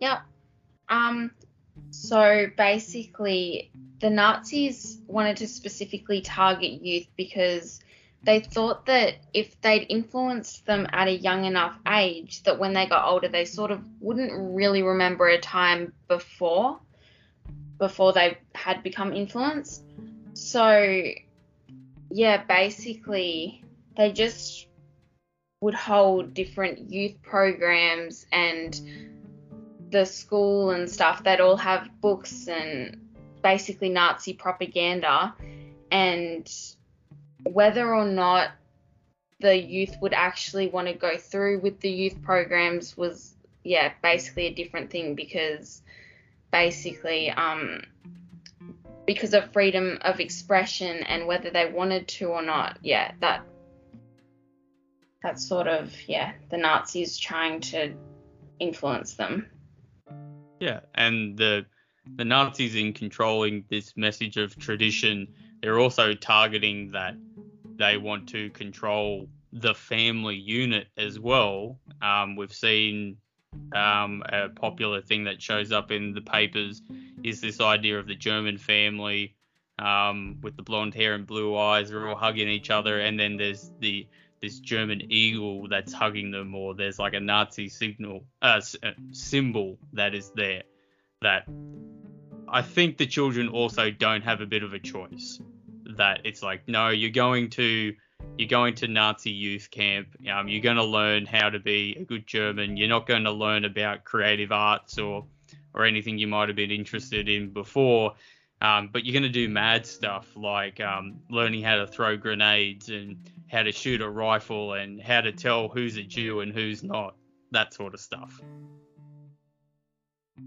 Yeah. 0.00 0.20
Um, 0.88 1.32
so 1.90 2.46
basically, 2.56 3.72
the 4.00 4.10
Nazis 4.10 4.98
wanted 5.08 5.36
to 5.38 5.48
specifically 5.48 6.20
target 6.20 6.84
youth 6.84 7.08
because 7.16 7.80
they 8.28 8.40
thought 8.40 8.84
that 8.84 9.14
if 9.32 9.58
they'd 9.62 9.86
influenced 9.88 10.66
them 10.66 10.86
at 10.92 11.08
a 11.08 11.16
young 11.16 11.46
enough 11.46 11.74
age, 11.88 12.42
that 12.42 12.58
when 12.58 12.74
they 12.74 12.84
got 12.84 13.10
older, 13.10 13.26
they 13.26 13.46
sort 13.46 13.70
of 13.70 13.82
wouldn't 14.00 14.30
really 14.54 14.82
remember 14.82 15.28
a 15.28 15.40
time 15.40 15.94
before, 16.08 16.78
before 17.78 18.12
they 18.12 18.36
had 18.54 18.82
become 18.82 19.14
influenced. 19.14 19.82
So, 20.34 21.04
yeah, 22.10 22.44
basically, 22.44 23.64
they 23.96 24.12
just 24.12 24.66
would 25.62 25.72
hold 25.72 26.34
different 26.34 26.90
youth 26.90 27.22
programs 27.22 28.26
and 28.30 28.78
the 29.90 30.04
school 30.04 30.72
and 30.72 30.90
stuff 30.90 31.24
they'd 31.24 31.40
all 31.40 31.56
have 31.56 31.88
books 32.02 32.46
and 32.46 33.00
basically 33.42 33.88
Nazi 33.88 34.34
propaganda 34.34 35.34
and 35.90 36.46
whether 37.44 37.94
or 37.94 38.04
not 38.04 38.50
the 39.40 39.56
youth 39.56 39.96
would 40.00 40.12
actually 40.12 40.68
want 40.68 40.88
to 40.88 40.94
go 40.94 41.16
through 41.16 41.60
with 41.60 41.80
the 41.80 41.90
youth 41.90 42.20
programs 42.22 42.96
was 42.96 43.34
yeah 43.64 43.92
basically 44.02 44.46
a 44.46 44.54
different 44.54 44.90
thing 44.90 45.14
because 45.14 45.82
basically 46.50 47.30
um 47.30 47.82
because 49.06 49.34
of 49.34 49.52
freedom 49.52 49.98
of 50.02 50.20
expression 50.20 51.02
and 51.04 51.26
whether 51.26 51.50
they 51.50 51.70
wanted 51.70 52.08
to 52.08 52.26
or 52.26 52.42
not 52.42 52.78
yeah 52.82 53.12
that 53.20 53.42
that's 55.22 55.46
sort 55.46 55.66
of 55.66 55.94
yeah 56.06 56.32
the 56.50 56.56
Nazis 56.56 57.18
trying 57.18 57.60
to 57.60 57.92
influence 58.60 59.14
them. 59.14 59.46
Yeah, 60.60 60.80
and 60.94 61.36
the 61.36 61.66
the 62.16 62.24
Nazis 62.24 62.74
in 62.74 62.92
controlling 62.92 63.64
this 63.68 63.96
message 63.96 64.36
of 64.36 64.58
tradition, 64.58 65.28
they're 65.60 65.78
also 65.78 66.14
targeting 66.14 66.90
that 66.92 67.14
they 67.78 67.96
want 67.96 68.28
to 68.30 68.50
control 68.50 69.28
the 69.52 69.74
family 69.74 70.36
unit 70.36 70.88
as 70.96 71.18
well. 71.18 71.78
Um, 72.02 72.36
we've 72.36 72.52
seen 72.52 73.16
um, 73.74 74.22
a 74.28 74.48
popular 74.48 75.00
thing 75.00 75.24
that 75.24 75.40
shows 75.40 75.72
up 75.72 75.90
in 75.90 76.12
the 76.12 76.20
papers 76.20 76.82
is 77.24 77.40
this 77.40 77.60
idea 77.60 77.98
of 77.98 78.06
the 78.06 78.14
German 78.14 78.58
family 78.58 79.34
um, 79.78 80.38
with 80.42 80.56
the 80.56 80.62
blonde 80.62 80.94
hair 80.94 81.14
and 81.14 81.26
blue 81.26 81.56
eyes, 81.56 81.90
they're 81.90 82.08
all 82.08 82.16
hugging 82.16 82.48
each 82.48 82.70
other, 82.70 83.00
and 83.00 83.18
then 83.18 83.36
there's 83.36 83.70
the 83.80 84.06
this 84.40 84.60
German 84.60 85.02
eagle 85.10 85.66
that's 85.68 85.92
hugging 85.92 86.30
them, 86.30 86.54
or 86.54 86.74
there's 86.74 86.98
like 86.98 87.14
a 87.14 87.20
Nazi 87.20 87.68
signal 87.68 88.24
uh, 88.40 88.60
uh, 88.82 88.90
symbol 89.10 89.78
that 89.92 90.14
is 90.14 90.30
there. 90.34 90.62
That 91.22 91.48
I 92.48 92.62
think 92.62 92.98
the 92.98 93.06
children 93.06 93.48
also 93.48 93.90
don't 93.90 94.22
have 94.22 94.40
a 94.40 94.46
bit 94.46 94.62
of 94.62 94.74
a 94.74 94.78
choice. 94.78 95.40
That 95.98 96.22
it's 96.24 96.42
like, 96.42 96.66
no, 96.66 96.88
you're 96.88 97.10
going 97.10 97.50
to 97.50 97.94
you're 98.36 98.48
going 98.48 98.74
to 98.76 98.88
Nazi 98.88 99.30
youth 99.30 99.70
camp. 99.70 100.08
Um, 100.32 100.48
you're 100.48 100.62
going 100.62 100.76
to 100.76 100.84
learn 100.84 101.26
how 101.26 101.50
to 101.50 101.58
be 101.58 101.96
a 102.00 102.04
good 102.04 102.26
German. 102.26 102.76
You're 102.76 102.88
not 102.88 103.06
going 103.06 103.24
to 103.24 103.32
learn 103.32 103.64
about 103.64 104.04
creative 104.04 104.50
arts 104.50 104.98
or 104.98 105.26
or 105.74 105.84
anything 105.84 106.18
you 106.18 106.26
might 106.26 106.48
have 106.48 106.56
been 106.56 106.70
interested 106.70 107.28
in 107.28 107.52
before. 107.52 108.14
Um, 108.60 108.90
but 108.92 109.04
you're 109.04 109.12
going 109.12 109.22
to 109.22 109.28
do 109.28 109.48
mad 109.48 109.86
stuff 109.86 110.36
like 110.36 110.80
um, 110.80 111.20
learning 111.30 111.62
how 111.62 111.76
to 111.76 111.86
throw 111.86 112.16
grenades 112.16 112.88
and 112.88 113.30
how 113.48 113.62
to 113.62 113.70
shoot 113.70 114.00
a 114.00 114.08
rifle 114.08 114.72
and 114.72 115.00
how 115.00 115.20
to 115.20 115.30
tell 115.30 115.68
who's 115.68 115.96
a 115.96 116.02
Jew 116.02 116.40
and 116.40 116.52
who's 116.52 116.82
not, 116.82 117.14
that 117.52 117.72
sort 117.72 117.94
of 117.94 118.00
stuff. 118.00 118.40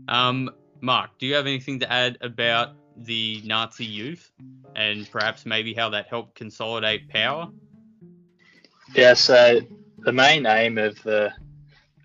Um, 0.08 0.50
Mark, 0.82 1.12
do 1.20 1.26
you 1.26 1.36
have 1.36 1.48
anything 1.48 1.80
to 1.80 1.92
add 1.92 2.18
about 2.22 2.76
the 3.06 3.42
Nazi 3.46 3.86
youth 3.86 4.32
and 4.76 5.10
perhaps 5.12 5.46
maybe 5.46 5.74
how 5.74 5.90
that 5.90 6.08
helped 6.08 6.36
consolidate 6.36 7.10
power? 7.10 7.50
Yeah, 8.94 9.14
so 9.14 9.62
the 10.00 10.12
main 10.12 10.46
aim 10.46 10.78
of 10.78 11.02
the 11.04 11.32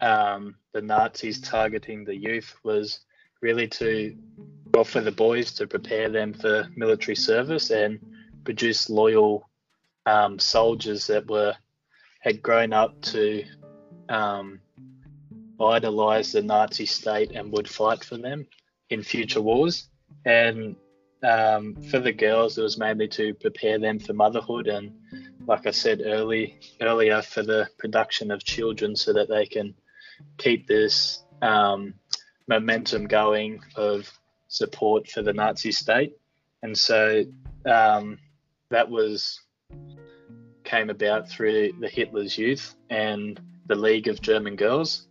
um, 0.00 0.56
the 0.72 0.82
Nazis 0.82 1.40
targeting 1.40 2.04
the 2.04 2.16
youth 2.16 2.54
was 2.62 3.00
really 3.40 3.66
to 3.68 4.16
well 4.74 4.84
for 4.84 5.00
the 5.00 5.12
boys 5.12 5.52
to 5.52 5.66
prepare 5.66 6.10
them 6.10 6.34
for 6.34 6.68
military 6.76 7.16
service 7.16 7.70
and 7.70 7.98
produce 8.44 8.90
loyal 8.90 9.48
um, 10.04 10.38
soldiers 10.38 11.06
that 11.06 11.28
were 11.28 11.54
had 12.20 12.42
grown 12.42 12.72
up 12.72 13.00
to 13.00 13.44
um, 14.08 14.60
idolized 15.60 16.34
the 16.34 16.42
Nazi 16.42 16.86
state 16.86 17.32
and 17.32 17.52
would 17.52 17.68
fight 17.68 18.04
for 18.04 18.16
them 18.16 18.46
in 18.90 19.02
future 19.02 19.40
wars. 19.40 19.88
And 20.24 20.76
um, 21.26 21.74
for 21.90 21.98
the 21.98 22.12
girls, 22.12 22.56
it 22.56 22.62
was 22.62 22.78
mainly 22.78 23.08
to 23.08 23.34
prepare 23.34 23.78
them 23.78 23.98
for 23.98 24.12
motherhood 24.12 24.68
and, 24.68 24.92
like 25.46 25.66
I 25.66 25.72
said 25.72 26.02
early 26.04 26.58
earlier, 26.80 27.20
for 27.22 27.42
the 27.42 27.68
production 27.78 28.30
of 28.30 28.44
children, 28.44 28.94
so 28.94 29.12
that 29.12 29.28
they 29.28 29.46
can 29.46 29.74
keep 30.38 30.66
this 30.66 31.24
um, 31.42 31.94
momentum 32.48 33.06
going 33.06 33.60
of 33.74 34.10
support 34.48 35.08
for 35.08 35.22
the 35.22 35.32
Nazi 35.32 35.72
state. 35.72 36.16
And 36.62 36.76
so 36.76 37.24
um, 37.64 38.18
that 38.70 38.88
was 38.88 39.40
came 40.64 40.90
about 40.90 41.28
through 41.28 41.72
the 41.80 41.88
Hitler's 41.88 42.36
Youth 42.36 42.74
and 42.90 43.40
the 43.66 43.74
League 43.74 44.08
of 44.08 44.20
German 44.20 44.56
Girls. 44.56 45.06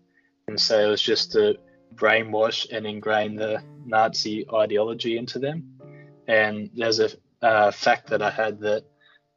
And 0.48 0.60
so 0.60 0.80
it 0.80 0.90
was 0.90 1.02
just 1.02 1.32
to 1.34 1.58
brainwash 1.96 2.68
and 2.72 2.86
ingrain 2.86 3.36
the 3.36 3.64
Nazi 3.86 4.46
ideology 4.54 5.18
into 5.18 5.40
them. 5.40 5.75
And 6.28 6.70
there's 6.76 7.00
a 7.00 7.10
uh, 7.42 7.72
fact 7.72 8.08
that 8.10 8.22
I 8.22 8.30
had 8.30 8.60
that 8.62 8.84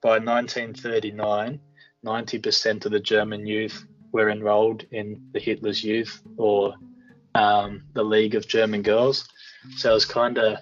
by 0.00 0.18
1939, 0.18 1.60
90% 2.04 2.86
of 2.86 2.92
the 2.92 3.00
German 3.00 3.46
youth 3.46 3.84
were 4.12 4.30
enrolled 4.30 4.84
in 4.90 5.28
the 5.32 5.40
Hitler's 5.40 5.82
Youth 5.84 6.22
or 6.36 6.74
um, 7.34 7.82
the 7.92 8.02
League 8.02 8.34
of 8.34 8.48
German 8.48 8.82
Girls. 8.82 9.28
So 9.76 9.90
it 9.90 9.94
was 9.94 10.04
kind 10.04 10.38
of 10.38 10.58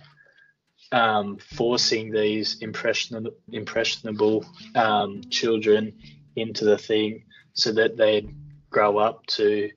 um, 0.92 1.38
forcing 1.38 2.10
these 2.10 2.58
impressionable, 2.60 3.32
impressionable 3.52 4.44
um, 4.74 5.22
children 5.30 5.92
into 6.36 6.64
the 6.64 6.78
thing 6.78 7.24
so 7.52 7.72
that 7.72 7.96
they'd 7.96 8.34
grow 8.70 8.98
up 8.98 9.24
to 9.26 9.70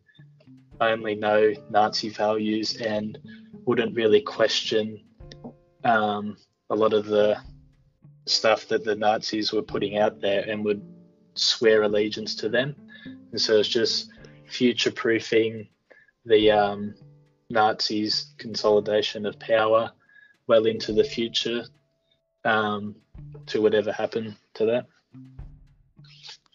only 0.82 1.16
know 1.16 1.54
Nazi 1.70 2.10
values 2.10 2.78
and 2.78 3.18
wouldn't 3.66 3.96
really 3.96 4.22
question 4.22 5.02
um, 5.84 6.38
a 6.70 6.76
lot 6.76 6.94
of 6.94 7.06
the 7.06 7.38
stuff 8.26 8.68
that 8.68 8.84
the 8.84 8.96
Nazis 8.96 9.52
were 9.52 9.62
putting 9.62 9.98
out 9.98 10.22
there 10.22 10.48
and 10.48 10.64
would 10.66 10.82
swear 11.36 11.84
allegiance 11.84 12.36
to 12.36 12.50
them. 12.50 12.76
And 13.32 13.40
so 13.40 13.58
it's 13.58 13.70
just 13.70 14.10
future 14.48 14.92
proofing 14.92 15.68
the 16.26 16.52
um, 16.52 16.96
Nazis' 17.50 18.34
consolidation 18.38 19.26
of 19.26 19.40
power 19.40 19.92
well 20.48 20.66
into 20.66 20.94
the 20.94 21.04
future 21.04 21.64
um, 22.46 22.96
to 23.48 23.62
whatever 23.62 23.92
happened 23.92 24.36
to 24.56 24.66
that. 24.66 24.86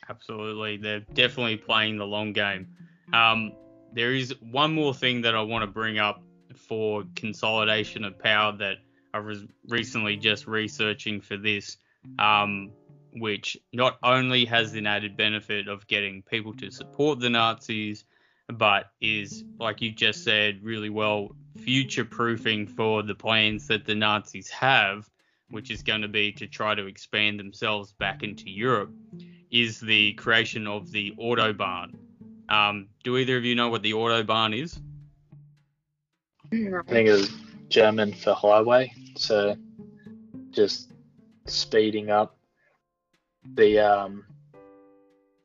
Absolutely. 0.08 0.76
They're 0.76 1.00
definitely 1.00 1.56
playing 1.56 1.96
the 1.96 2.06
long 2.06 2.32
game. 2.32 2.68
Um, 3.12 3.52
there 3.92 4.12
is 4.12 4.34
one 4.40 4.74
more 4.74 4.92
thing 4.92 5.22
that 5.22 5.34
I 5.34 5.42
want 5.42 5.62
to 5.62 5.70
bring 5.70 5.98
up 5.98 6.22
for 6.54 7.04
consolidation 7.14 8.04
of 8.04 8.18
power 8.18 8.52
that 8.58 8.78
I 9.14 9.20
was 9.20 9.44
recently 9.68 10.16
just 10.16 10.48
researching 10.48 11.20
for 11.20 11.36
this, 11.36 11.76
um, 12.18 12.72
which 13.12 13.56
not 13.72 13.96
only 14.02 14.44
has 14.46 14.72
the 14.72 14.84
added 14.84 15.16
benefit 15.16 15.68
of 15.68 15.86
getting 15.86 16.22
people 16.22 16.52
to 16.54 16.72
support 16.72 17.20
the 17.20 17.30
Nazis, 17.30 18.04
but 18.48 18.86
is, 19.00 19.44
like 19.60 19.80
you 19.80 19.92
just 19.92 20.24
said 20.24 20.64
really 20.64 20.90
well, 20.90 21.28
future 21.56 22.04
proofing 22.04 22.66
for 22.66 23.04
the 23.04 23.14
plans 23.14 23.68
that 23.68 23.86
the 23.86 23.94
Nazis 23.94 24.50
have, 24.50 25.08
which 25.48 25.70
is 25.70 25.84
going 25.84 26.02
to 26.02 26.08
be 26.08 26.32
to 26.32 26.48
try 26.48 26.74
to 26.74 26.86
expand 26.86 27.38
themselves 27.38 27.92
back 27.92 28.24
into 28.24 28.50
Europe, 28.50 28.92
is 29.52 29.78
the 29.78 30.12
creation 30.14 30.66
of 30.66 30.90
the 30.90 31.14
Autobahn. 31.20 31.94
Um, 32.48 32.88
do 33.04 33.16
either 33.16 33.36
of 33.36 33.44
you 33.44 33.54
know 33.54 33.68
what 33.68 33.82
the 33.82 33.92
Autobahn 33.92 34.60
is? 34.60 34.80
I 36.52 36.82
think 36.82 37.30
German 37.68 38.12
for 38.12 38.34
highway, 38.34 38.92
so 39.16 39.56
just 40.50 40.92
speeding 41.46 42.10
up 42.10 42.36
the 43.54 43.78
um, 43.78 44.24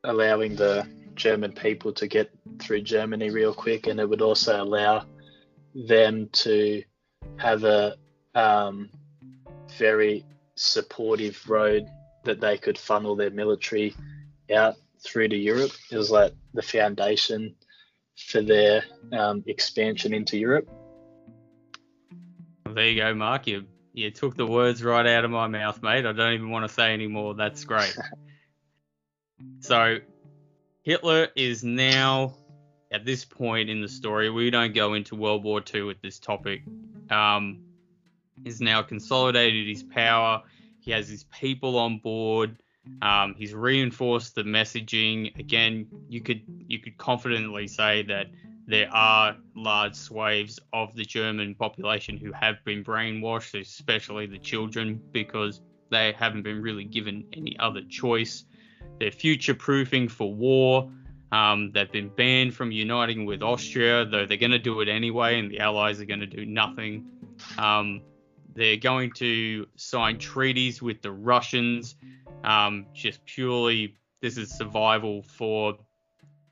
allowing 0.03 0.55
the 0.55 0.87
German 1.15 1.51
people 1.51 1.91
to 1.93 2.07
get 2.07 2.31
through 2.59 2.81
Germany 2.81 3.29
real 3.29 3.53
quick, 3.53 3.87
and 3.87 3.99
it 3.99 4.09
would 4.09 4.21
also 4.21 4.61
allow 4.61 5.05
them 5.73 6.29
to 6.31 6.83
have 7.37 7.63
a 7.63 7.95
um, 8.35 8.89
very 9.77 10.25
supportive 10.55 11.41
road 11.49 11.87
that 12.23 12.39
they 12.39 12.57
could 12.57 12.77
funnel 12.77 13.15
their 13.15 13.29
military 13.29 13.95
out 14.53 14.75
through 15.03 15.27
to 15.29 15.37
Europe. 15.37 15.71
It 15.91 15.97
was 15.97 16.11
like 16.11 16.33
the 16.53 16.61
foundation 16.61 17.55
for 18.17 18.41
their 18.41 18.83
um, 19.13 19.43
expansion 19.47 20.13
into 20.13 20.37
Europe. 20.37 20.69
There 22.73 22.87
you 22.87 23.01
go, 23.01 23.13
Mark. 23.13 23.47
You 23.47 23.65
you 23.93 24.11
took 24.11 24.35
the 24.35 24.45
words 24.45 24.83
right 24.83 25.05
out 25.05 25.25
of 25.25 25.31
my 25.31 25.47
mouth, 25.47 25.81
mate. 25.81 26.05
I 26.05 26.13
don't 26.13 26.33
even 26.33 26.49
want 26.49 26.67
to 26.67 26.73
say 26.73 26.93
anymore. 26.93 27.33
That's 27.33 27.63
great. 27.65 27.97
so 29.59 29.97
Hitler 30.83 31.29
is 31.35 31.63
now 31.63 32.35
at 32.91 33.05
this 33.05 33.25
point 33.25 33.69
in 33.69 33.81
the 33.81 33.87
story. 33.87 34.29
We 34.29 34.49
don't 34.49 34.73
go 34.73 34.93
into 34.93 35.15
World 35.15 35.43
War 35.43 35.61
II 35.73 35.83
with 35.83 36.01
this 36.01 36.19
topic. 36.19 36.63
Um, 37.09 37.61
he's 38.43 38.61
now 38.61 38.81
consolidated 38.81 39.67
his 39.67 39.83
power. 39.83 40.43
He 40.79 40.91
has 40.91 41.09
his 41.09 41.25
people 41.25 41.77
on 41.77 41.99
board. 41.99 42.57
Um, 43.01 43.35
he's 43.37 43.53
reinforced 43.53 44.35
the 44.35 44.43
messaging. 44.43 45.37
Again, 45.37 45.87
you 46.07 46.21
could 46.21 46.41
you 46.67 46.79
could 46.79 46.97
confidently 46.97 47.67
say 47.67 48.03
that 48.03 48.27
there 48.69 48.89
are 48.93 49.35
large 49.55 49.95
swathes 49.95 50.59
of 50.73 50.93
the 50.95 51.03
German 51.03 51.55
population 51.55 52.17
who 52.17 52.31
have 52.31 52.63
been 52.65 52.83
brainwashed, 52.83 53.59
especially 53.59 54.27
the 54.27 54.37
children, 54.37 55.01
because 55.11 55.61
they 55.89 56.11
haven't 56.11 56.43
been 56.43 56.61
really 56.61 56.83
given 56.83 57.25
any 57.33 57.57
other 57.57 57.81
choice. 57.89 58.45
They're 58.99 59.09
future 59.09 59.55
proofing 59.55 60.07
for 60.07 60.31
war. 60.31 60.91
Um, 61.31 61.71
they've 61.73 61.91
been 61.91 62.09
banned 62.09 62.53
from 62.53 62.71
uniting 62.71 63.25
with 63.25 63.41
Austria, 63.41 64.05
though 64.05 64.27
they're 64.27 64.37
going 64.37 64.51
to 64.51 64.59
do 64.59 64.81
it 64.81 64.87
anyway, 64.87 65.39
and 65.39 65.49
the 65.49 65.59
Allies 65.59 65.99
are 65.99 66.05
going 66.05 66.19
to 66.19 66.27
do 66.27 66.45
nothing. 66.45 67.09
Um, 67.57 68.01
they're 68.53 68.77
going 68.77 69.11
to 69.13 69.65
sign 69.77 70.19
treaties 70.19 70.79
with 70.79 71.01
the 71.01 71.11
Russians, 71.11 71.95
um, 72.43 72.85
just 72.93 73.25
purely 73.25 73.95
this 74.21 74.37
is 74.37 74.51
survival 74.51 75.23
for 75.23 75.77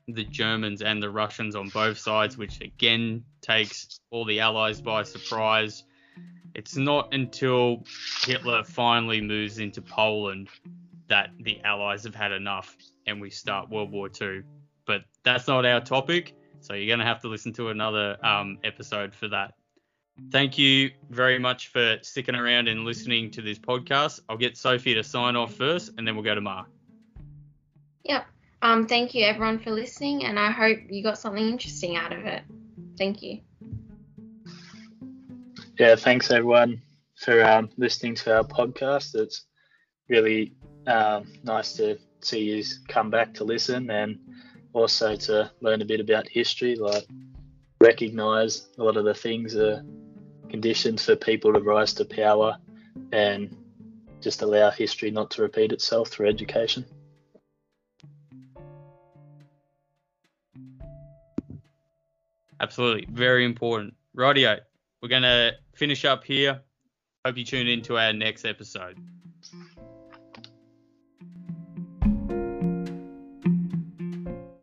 the 0.08 0.24
Germans 0.24 0.82
and 0.82 1.02
the 1.02 1.10
Russians 1.10 1.54
on 1.54 1.68
both 1.68 1.98
sides, 1.98 2.36
which 2.36 2.60
again 2.60 3.24
takes 3.42 4.00
all 4.10 4.24
the 4.24 4.40
Allies 4.40 4.80
by 4.80 5.02
surprise. 5.02 5.84
It's 6.54 6.76
not 6.76 7.12
until 7.12 7.84
Hitler 8.22 8.64
finally 8.64 9.20
moves 9.20 9.58
into 9.58 9.82
Poland 9.82 10.48
that 11.08 11.30
the 11.40 11.60
Allies 11.62 12.04
have 12.04 12.14
had 12.14 12.32
enough 12.32 12.76
and 13.06 13.20
we 13.20 13.30
start 13.30 13.70
World 13.70 13.90
War 13.92 14.10
II. 14.20 14.42
But 14.86 15.02
that's 15.22 15.46
not 15.46 15.66
our 15.66 15.80
topic, 15.80 16.34
so 16.60 16.74
you're 16.74 16.86
going 16.86 16.98
to 16.98 17.04
have 17.04 17.20
to 17.22 17.28
listen 17.28 17.52
to 17.54 17.68
another 17.68 18.16
um, 18.24 18.58
episode 18.64 19.14
for 19.14 19.28
that. 19.28 19.54
Thank 20.30 20.58
you 20.58 20.90
very 21.10 21.38
much 21.38 21.68
for 21.68 21.98
sticking 22.02 22.34
around 22.34 22.66
and 22.66 22.84
listening 22.84 23.30
to 23.32 23.42
this 23.42 23.58
podcast. 23.58 24.20
I'll 24.28 24.36
get 24.36 24.56
Sophie 24.56 24.94
to 24.94 25.04
sign 25.04 25.36
off 25.36 25.54
first, 25.54 25.92
and 25.96 26.06
then 26.06 26.16
we'll 26.16 26.24
go 26.24 26.34
to 26.34 26.40
Mark. 26.40 26.66
Yep. 28.04 28.26
Um, 28.60 28.86
thank 28.86 29.14
you 29.14 29.24
everyone 29.24 29.60
for 29.60 29.70
listening, 29.70 30.24
and 30.24 30.38
I 30.38 30.50
hope 30.50 30.78
you 30.88 31.02
got 31.02 31.18
something 31.18 31.46
interesting 31.46 31.96
out 31.96 32.12
of 32.12 32.24
it. 32.24 32.42
Thank 32.96 33.22
you. 33.22 33.40
Yeah, 35.78 35.94
thanks 35.94 36.30
everyone 36.32 36.82
for 37.14 37.44
um, 37.44 37.70
listening 37.76 38.16
to 38.16 38.36
our 38.36 38.44
podcast. 38.44 39.14
It's 39.14 39.44
really 40.08 40.54
um, 40.88 41.32
nice 41.44 41.74
to 41.74 41.98
see 42.20 42.40
you 42.40 42.64
come 42.88 43.10
back 43.10 43.34
to 43.34 43.44
listen 43.44 43.90
and 43.90 44.18
also 44.72 45.14
to 45.14 45.50
learn 45.60 45.80
a 45.80 45.84
bit 45.84 46.00
about 46.00 46.28
history, 46.28 46.74
like 46.74 47.06
recognize 47.80 48.68
a 48.78 48.82
lot 48.82 48.96
of 48.96 49.04
the 49.04 49.14
things 49.14 49.54
are 49.54 49.84
conditions 50.48 51.04
for 51.04 51.14
people 51.14 51.52
to 51.52 51.60
rise 51.60 51.94
to 51.94 52.04
power 52.04 52.56
and 53.12 53.56
just 54.20 54.42
allow 54.42 54.70
history 54.70 55.12
not 55.12 55.30
to 55.30 55.42
repeat 55.42 55.70
itself 55.70 56.08
through 56.08 56.28
education. 56.28 56.84
Absolutely. 62.60 63.06
Very 63.10 63.44
important. 63.44 63.94
Radio. 64.14 64.58
We're 65.02 65.08
going 65.08 65.22
to 65.22 65.52
finish 65.74 66.04
up 66.04 66.24
here. 66.24 66.60
Hope 67.24 67.36
you 67.36 67.44
tune 67.44 67.68
in 67.68 67.82
to 67.82 67.98
our 67.98 68.12
next 68.12 68.44
episode. 68.44 68.96